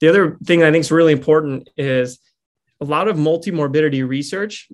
The 0.00 0.08
other 0.08 0.36
thing 0.44 0.62
I 0.62 0.72
think 0.72 0.82
is 0.82 0.92
really 0.92 1.12
important 1.12 1.70
is 1.76 2.18
a 2.80 2.84
lot 2.84 3.08
of 3.08 3.16
multimorbidity 3.16 4.06
research 4.06 4.68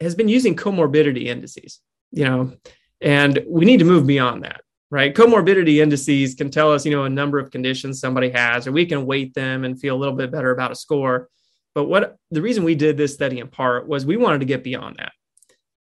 has 0.00 0.14
been 0.14 0.28
using 0.28 0.56
comorbidity 0.56 1.26
indices, 1.26 1.80
you 2.10 2.24
know, 2.24 2.54
and 3.00 3.44
we 3.46 3.66
need 3.66 3.78
to 3.78 3.84
move 3.84 4.06
beyond 4.06 4.44
that, 4.44 4.62
right? 4.90 5.14
Comorbidity 5.14 5.82
indices 5.82 6.34
can 6.34 6.50
tell 6.50 6.72
us, 6.72 6.84
you 6.84 6.92
know, 6.92 7.04
a 7.04 7.10
number 7.10 7.38
of 7.38 7.50
conditions 7.50 8.00
somebody 8.00 8.30
has, 8.30 8.66
or 8.66 8.72
we 8.72 8.86
can 8.86 9.06
weight 9.06 9.34
them 9.34 9.64
and 9.64 9.80
feel 9.80 9.96
a 9.96 9.98
little 9.98 10.14
bit 10.14 10.30
better 10.30 10.50
about 10.50 10.72
a 10.72 10.76
score. 10.76 11.28
But 11.74 11.84
what 11.84 12.16
the 12.30 12.42
reason 12.42 12.64
we 12.64 12.74
did 12.74 12.96
this 12.96 13.14
study 13.14 13.40
in 13.40 13.48
part 13.48 13.88
was 13.88 14.06
we 14.06 14.16
wanted 14.16 14.40
to 14.40 14.46
get 14.46 14.62
beyond 14.62 14.96
that. 14.98 15.12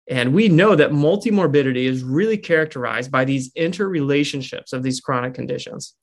And 0.09 0.33
we 0.33 0.49
know 0.49 0.75
that 0.75 0.91
multimorbidity 0.91 1.85
is 1.85 2.03
really 2.03 2.37
characterized 2.37 3.11
by 3.11 3.25
these 3.25 3.51
interrelationships 3.53 4.73
of 4.73 4.81
these 4.81 4.99
chronic 4.99 5.35
conditions. 5.35 5.95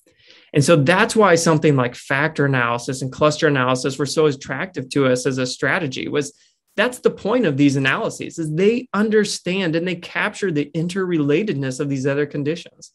And 0.53 0.65
so 0.65 0.77
that's 0.77 1.17
why 1.17 1.35
something 1.35 1.77
like 1.77 1.95
factor 1.95 2.47
analysis 2.47 3.03
and 3.03 3.13
cluster 3.13 3.49
analysis 3.49 3.99
were 3.99 4.07
so 4.07 4.27
attractive 4.27 4.89
to 4.91 5.07
us 5.07 5.27
as 5.27 5.39
a 5.39 5.47
strategy 5.47 6.09
was 6.09 6.33
that's 6.77 6.99
the 6.99 7.11
point 7.11 7.47
of 7.47 7.57
these 7.57 7.77
analyses 7.77 8.39
is 8.39 8.55
they 8.55 8.87
understand 8.93 9.75
and 9.75 9.89
they 9.89 9.95
capture 9.95 10.53
the 10.53 10.71
interrelatedness 10.75 11.81
of 11.81 11.89
these 11.89 12.07
other 12.07 12.27
conditions. 12.27 12.93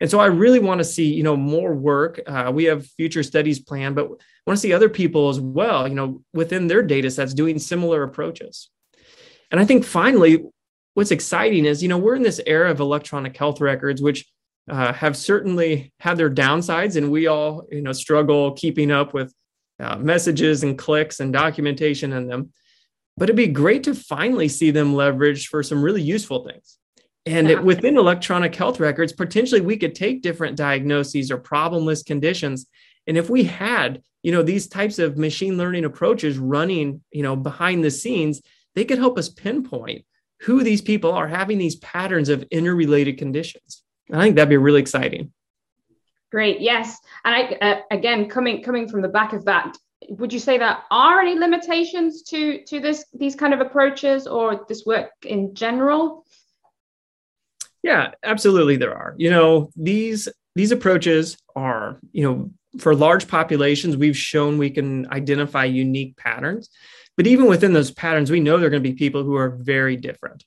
And 0.00 0.10
so 0.10 0.20
i 0.20 0.26
really 0.26 0.58
want 0.58 0.78
to 0.78 0.84
see 0.84 1.12
you 1.12 1.22
know 1.22 1.36
more 1.36 1.74
work. 1.74 2.20
Uh, 2.26 2.50
we 2.54 2.64
have 2.64 2.86
future 2.86 3.22
studies 3.22 3.58
planned 3.58 3.94
but 3.94 4.04
I 4.04 4.44
want 4.46 4.56
to 4.58 4.62
see 4.62 4.72
other 4.72 4.88
people 4.88 5.28
as 5.28 5.40
well 5.40 5.88
you 5.88 5.94
know 5.94 6.22
within 6.32 6.66
their 6.66 6.82
data 6.82 7.10
sets 7.10 7.34
doing 7.34 7.58
similar 7.58 8.02
approaches. 8.02 8.70
And 9.50 9.60
i 9.60 9.64
think 9.64 9.84
finally 9.84 10.44
what's 10.94 11.10
exciting 11.10 11.64
is 11.64 11.82
you 11.82 11.88
know 11.88 11.98
we're 11.98 12.16
in 12.16 12.22
this 12.22 12.40
era 12.46 12.70
of 12.70 12.80
electronic 12.80 13.36
health 13.36 13.60
records 13.60 14.02
which 14.02 14.26
uh, 14.70 14.92
have 14.92 15.16
certainly 15.16 15.92
had 16.00 16.16
their 16.16 16.30
downsides 16.30 16.96
and 16.96 17.10
we 17.10 17.26
all 17.26 17.66
you 17.70 17.82
know 17.82 17.92
struggle 17.92 18.52
keeping 18.52 18.90
up 18.90 19.12
with 19.12 19.34
uh, 19.80 19.96
messages 19.96 20.62
and 20.62 20.78
clicks 20.78 21.20
and 21.20 21.32
documentation 21.32 22.12
in 22.12 22.26
them 22.28 22.52
but 23.16 23.24
it'd 23.24 23.36
be 23.36 23.46
great 23.46 23.84
to 23.84 23.94
finally 23.94 24.48
see 24.48 24.70
them 24.70 24.94
leveraged 24.94 25.46
for 25.46 25.62
some 25.62 25.82
really 25.82 26.02
useful 26.02 26.44
things. 26.44 26.78
And 27.24 27.48
it, 27.48 27.62
within 27.62 27.96
electronic 27.96 28.54
health 28.54 28.80
records, 28.80 29.12
potentially 29.12 29.60
we 29.60 29.76
could 29.76 29.94
take 29.94 30.22
different 30.22 30.56
diagnoses 30.56 31.30
or 31.30 31.38
problem 31.38 31.84
problemless 31.84 32.04
conditions. 32.04 32.66
And 33.06 33.16
if 33.16 33.30
we 33.30 33.44
had, 33.44 34.02
you 34.22 34.32
know, 34.32 34.42
these 34.42 34.66
types 34.66 34.98
of 34.98 35.16
machine 35.18 35.56
learning 35.56 35.84
approaches 35.84 36.38
running, 36.38 37.02
you 37.12 37.22
know, 37.22 37.36
behind 37.36 37.84
the 37.84 37.90
scenes, 37.90 38.42
they 38.74 38.84
could 38.84 38.98
help 38.98 39.18
us 39.18 39.28
pinpoint 39.28 40.04
who 40.40 40.64
these 40.64 40.80
people 40.80 41.12
are 41.12 41.28
having 41.28 41.58
these 41.58 41.76
patterns 41.76 42.28
of 42.28 42.44
interrelated 42.50 43.18
conditions. 43.18 43.84
I 44.12 44.20
think 44.20 44.34
that'd 44.36 44.48
be 44.48 44.56
really 44.56 44.80
exciting. 44.80 45.32
Great. 46.32 46.60
Yes. 46.60 46.98
And 47.24 47.34
I, 47.34 47.42
uh, 47.64 47.80
again, 47.90 48.28
coming 48.28 48.62
coming 48.62 48.88
from 48.88 49.02
the 49.02 49.08
back 49.08 49.32
of 49.32 49.44
that, 49.44 49.76
would 50.08 50.32
you 50.32 50.38
say 50.38 50.58
there 50.58 50.78
are 50.90 51.20
any 51.20 51.38
limitations 51.38 52.22
to 52.24 52.62
to 52.64 52.80
this 52.80 53.04
these 53.12 53.34
kind 53.34 53.54
of 53.54 53.60
approaches 53.60 54.26
or 54.26 54.64
this 54.68 54.84
work 54.86 55.10
in 55.24 55.54
general? 55.54 56.24
Yeah 57.82 58.12
absolutely 58.22 58.76
there 58.76 58.94
are. 58.94 59.14
You 59.18 59.30
know 59.30 59.70
these 59.76 60.28
these 60.54 60.72
approaches 60.72 61.36
are 61.56 61.98
you 62.12 62.24
know 62.24 62.50
for 62.78 62.94
large 62.94 63.28
populations 63.28 63.96
we've 63.96 64.16
shown 64.16 64.56
we 64.56 64.70
can 64.70 65.10
identify 65.12 65.64
unique 65.64 66.16
patterns 66.16 66.70
but 67.16 67.26
even 67.26 67.46
within 67.46 67.72
those 67.72 67.90
patterns 67.90 68.30
we 68.30 68.40
know 68.40 68.58
there 68.58 68.68
are 68.68 68.70
going 68.70 68.82
to 68.82 68.88
be 68.88 68.96
people 68.96 69.22
who 69.22 69.36
are 69.36 69.50
very 69.50 69.96
different. 69.96 70.44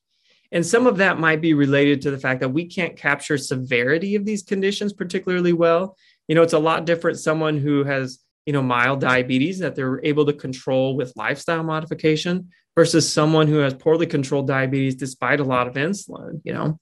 And 0.51 0.65
some 0.65 0.87
of 0.87 0.97
that 0.97 1.19
might 1.19 1.41
be 1.41 1.53
related 1.53 2.01
to 2.01 2.11
the 2.11 2.17
fact 2.17 2.39
that 2.39 2.49
we 2.49 2.65
can't 2.65 2.95
capture 2.95 3.37
severity 3.37 4.15
of 4.15 4.25
these 4.25 4.43
conditions 4.43 4.93
particularly 4.93 5.53
well. 5.53 5.97
You 6.27 6.35
know 6.35 6.41
it's 6.41 6.53
a 6.53 6.59
lot 6.59 6.85
different 6.85 7.19
someone 7.19 7.57
who 7.57 7.83
has 7.83 8.19
you 8.45 8.53
know 8.53 8.61
mild 8.61 9.01
diabetes 9.01 9.59
that 9.59 9.75
they're 9.75 10.03
able 10.03 10.25
to 10.25 10.33
control 10.33 10.95
with 10.95 11.13
lifestyle 11.15 11.63
modification 11.63 12.49
versus 12.75 13.11
someone 13.11 13.47
who 13.47 13.57
has 13.57 13.73
poorly 13.73 14.05
controlled 14.05 14.47
diabetes 14.47 14.95
despite 14.95 15.39
a 15.39 15.43
lot 15.43 15.67
of 15.67 15.73
insulin 15.75 16.41
you 16.43 16.53
know? 16.53 16.79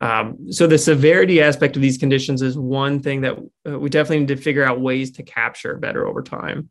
Um, 0.00 0.52
so 0.52 0.66
the 0.66 0.76
severity 0.76 1.40
aspect 1.40 1.76
of 1.76 1.82
these 1.82 1.98
conditions 1.98 2.42
is 2.42 2.58
one 2.58 3.00
thing 3.00 3.22
that 3.22 3.38
uh, 3.66 3.78
we 3.78 3.88
definitely 3.88 4.20
need 4.20 4.28
to 4.28 4.36
figure 4.36 4.64
out 4.64 4.80
ways 4.80 5.12
to 5.12 5.22
capture 5.22 5.76
better 5.76 6.06
over 6.06 6.22
time. 6.22 6.68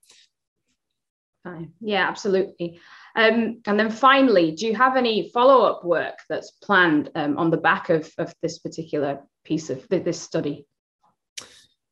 Yeah 1.81 2.07
absolutely. 2.07 2.79
Um, 3.15 3.61
and 3.65 3.79
then 3.79 3.91
finally 3.91 4.51
do 4.51 4.67
you 4.67 4.75
have 4.75 4.97
any 4.97 5.29
follow-up 5.29 5.83
work 5.83 6.19
that's 6.29 6.51
planned 6.51 7.11
um, 7.15 7.37
on 7.37 7.49
the 7.49 7.57
back 7.57 7.89
of, 7.89 8.11
of 8.17 8.33
this 8.41 8.59
particular 8.59 9.19
piece 9.43 9.69
of 9.69 9.85
this 9.89 10.19
study 10.19 10.65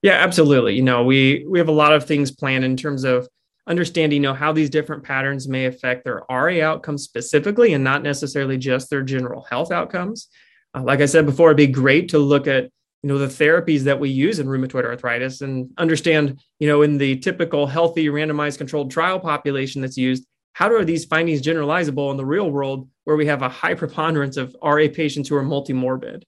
yeah, 0.02 0.14
absolutely. 0.14 0.76
You 0.76 0.84
know, 0.84 1.04
we 1.04 1.46
we 1.48 1.60
have 1.60 1.70
a 1.70 1.74
lot 1.74 1.94
of 1.94 2.06
things 2.06 2.32
planned 2.32 2.66
in 2.66 2.76
terms 2.76 3.04
of 3.04 3.28
understanding, 3.68 4.18
you 4.18 4.28
know, 4.28 4.34
how 4.34 4.52
these 4.52 4.70
different 4.70 5.04
patterns 5.04 5.48
may 5.48 5.66
affect 5.66 6.04
their 6.04 6.24
RA 6.30 6.62
outcomes 6.62 7.04
specifically, 7.04 7.74
and 7.74 7.84
not 7.84 8.04
necessarily 8.04 8.58
just 8.58 8.90
their 8.90 9.04
general 9.04 9.44
health 9.44 9.72
outcomes. 9.72 10.28
Uh, 10.74 10.84
like 10.84 11.02
I 11.02 11.06
said 11.06 11.26
before, 11.26 11.50
it'd 11.50 11.58
be 11.58 11.68
great 11.68 12.10
to 12.10 12.20
look 12.20 12.48
at 12.48 12.70
you 13.04 13.08
know 13.08 13.18
the 13.18 13.28
therapies 13.28 13.82
that 13.82 14.00
we 14.00 14.10
use 14.10 14.40
in 14.40 14.48
rheumatoid 14.48 14.86
arthritis 14.86 15.42
and 15.42 15.72
understand 15.78 16.40
you 16.60 16.68
know 16.68 16.82
in 16.82 16.98
the 16.98 17.18
typical 17.18 17.68
healthy 17.68 18.08
randomized 18.08 18.58
controlled 18.58 18.92
trial 18.92 19.20
population 19.20 19.82
that's 19.82 19.98
used 19.98 20.26
how 20.54 20.72
are 20.72 20.86
these 20.86 21.06
findings 21.06 21.42
generalizable 21.42 22.12
in 22.12 22.18
the 22.18 22.26
real 22.26 22.52
world 22.52 22.88
where 23.06 23.16
we 23.16 23.26
have 23.26 23.42
a 23.42 23.50
high 23.50 23.74
preponderance 23.74 24.38
of 24.38 24.56
ra 24.62 24.88
patients 24.88 25.30
who 25.30 25.36
are 25.36 25.44
multimorbid 25.44 26.24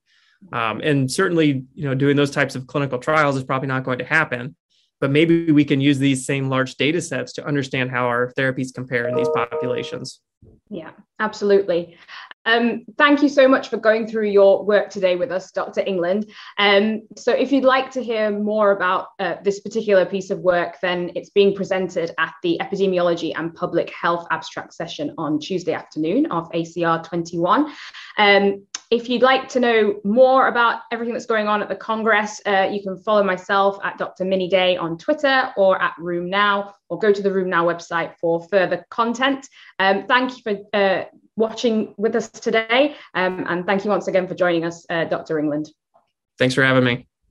um, 0.51 0.81
and 0.81 1.11
certainly, 1.11 1.63
you 1.73 1.85
know, 1.85 1.95
doing 1.95 2.15
those 2.15 2.31
types 2.31 2.55
of 2.55 2.67
clinical 2.67 2.99
trials 2.99 3.35
is 3.35 3.43
probably 3.43 3.67
not 3.67 3.83
going 3.83 3.99
to 3.99 4.05
happen. 4.05 4.55
But 4.99 5.11
maybe 5.11 5.51
we 5.51 5.65
can 5.65 5.81
use 5.81 5.99
these 5.99 6.25
same 6.25 6.49
large 6.49 6.75
data 6.75 7.01
sets 7.01 7.33
to 7.33 7.45
understand 7.45 7.91
how 7.91 8.05
our 8.05 8.31
therapies 8.37 8.73
compare 8.73 9.07
in 9.09 9.15
these 9.15 9.27
populations. 9.35 10.21
Yeah, 10.69 10.91
absolutely. 11.19 11.97
Um, 12.45 12.85
thank 12.97 13.21
you 13.21 13.29
so 13.29 13.47
much 13.47 13.69
for 13.69 13.77
going 13.77 14.07
through 14.07 14.27
your 14.27 14.65
work 14.65 14.89
today 14.89 15.15
with 15.15 15.31
us, 15.31 15.51
Dr. 15.51 15.81
England. 15.85 16.29
Um, 16.57 17.03
so, 17.15 17.31
if 17.31 17.51
you'd 17.51 17.63
like 17.63 17.91
to 17.91 18.03
hear 18.03 18.31
more 18.31 18.71
about 18.71 19.07
uh, 19.19 19.35
this 19.43 19.61
particular 19.61 20.05
piece 20.05 20.29
of 20.29 20.39
work, 20.39 20.75
then 20.81 21.11
it's 21.15 21.29
being 21.29 21.55
presented 21.55 22.11
at 22.17 22.33
the 22.43 22.59
Epidemiology 22.61 23.31
and 23.35 23.53
Public 23.55 23.91
Health 23.91 24.27
Abstract 24.31 24.73
session 24.73 25.13
on 25.17 25.39
Tuesday 25.39 25.73
afternoon 25.73 26.25
of 26.31 26.49
ACR 26.51 27.03
21. 27.03 27.71
Um, 28.17 28.65
if 28.93 29.09
you'd 29.09 29.23
like 29.23 29.49
to 29.49 29.59
know 29.59 29.99
more 30.03 30.47
about 30.47 30.81
everything 30.91 31.13
that's 31.13 31.25
going 31.25 31.47
on 31.47 31.63
at 31.63 31.67
the 31.67 31.75
Congress, 31.75 32.39
uh, 32.45 32.69
you 32.71 32.79
can 32.83 32.95
follow 32.95 33.23
myself 33.23 33.79
at 33.83 33.97
Dr. 33.97 34.23
Mini 34.23 34.47
Dey 34.47 34.77
on 34.77 34.99
Twitter 34.99 35.51
or 35.57 35.81
at 35.81 35.95
RheumNow, 35.99 36.71
or 36.89 36.99
go 36.99 37.11
to 37.11 37.21
the 37.23 37.29
RheumNow 37.29 37.65
website 37.65 38.13
for 38.21 38.47
further 38.49 38.85
content. 38.91 39.49
Um, 39.79 40.05
thank 40.05 40.37
you 40.37 40.43
for 40.43 40.77
uh, 40.79 41.05
watching 41.35 41.95
with 41.97 42.15
us 42.15 42.29
today. 42.29 42.95
Um, 43.15 43.45
and 43.49 43.65
thank 43.65 43.83
you 43.83 43.89
once 43.89 44.07
again 44.07 44.27
for 44.27 44.35
joining 44.35 44.63
us, 44.63 44.85
uh, 44.91 45.05
Dr. 45.05 45.39
England. 45.39 45.71
Thanks 46.37 46.53
for 46.53 46.63
having 46.63 46.83
me. 46.83 47.07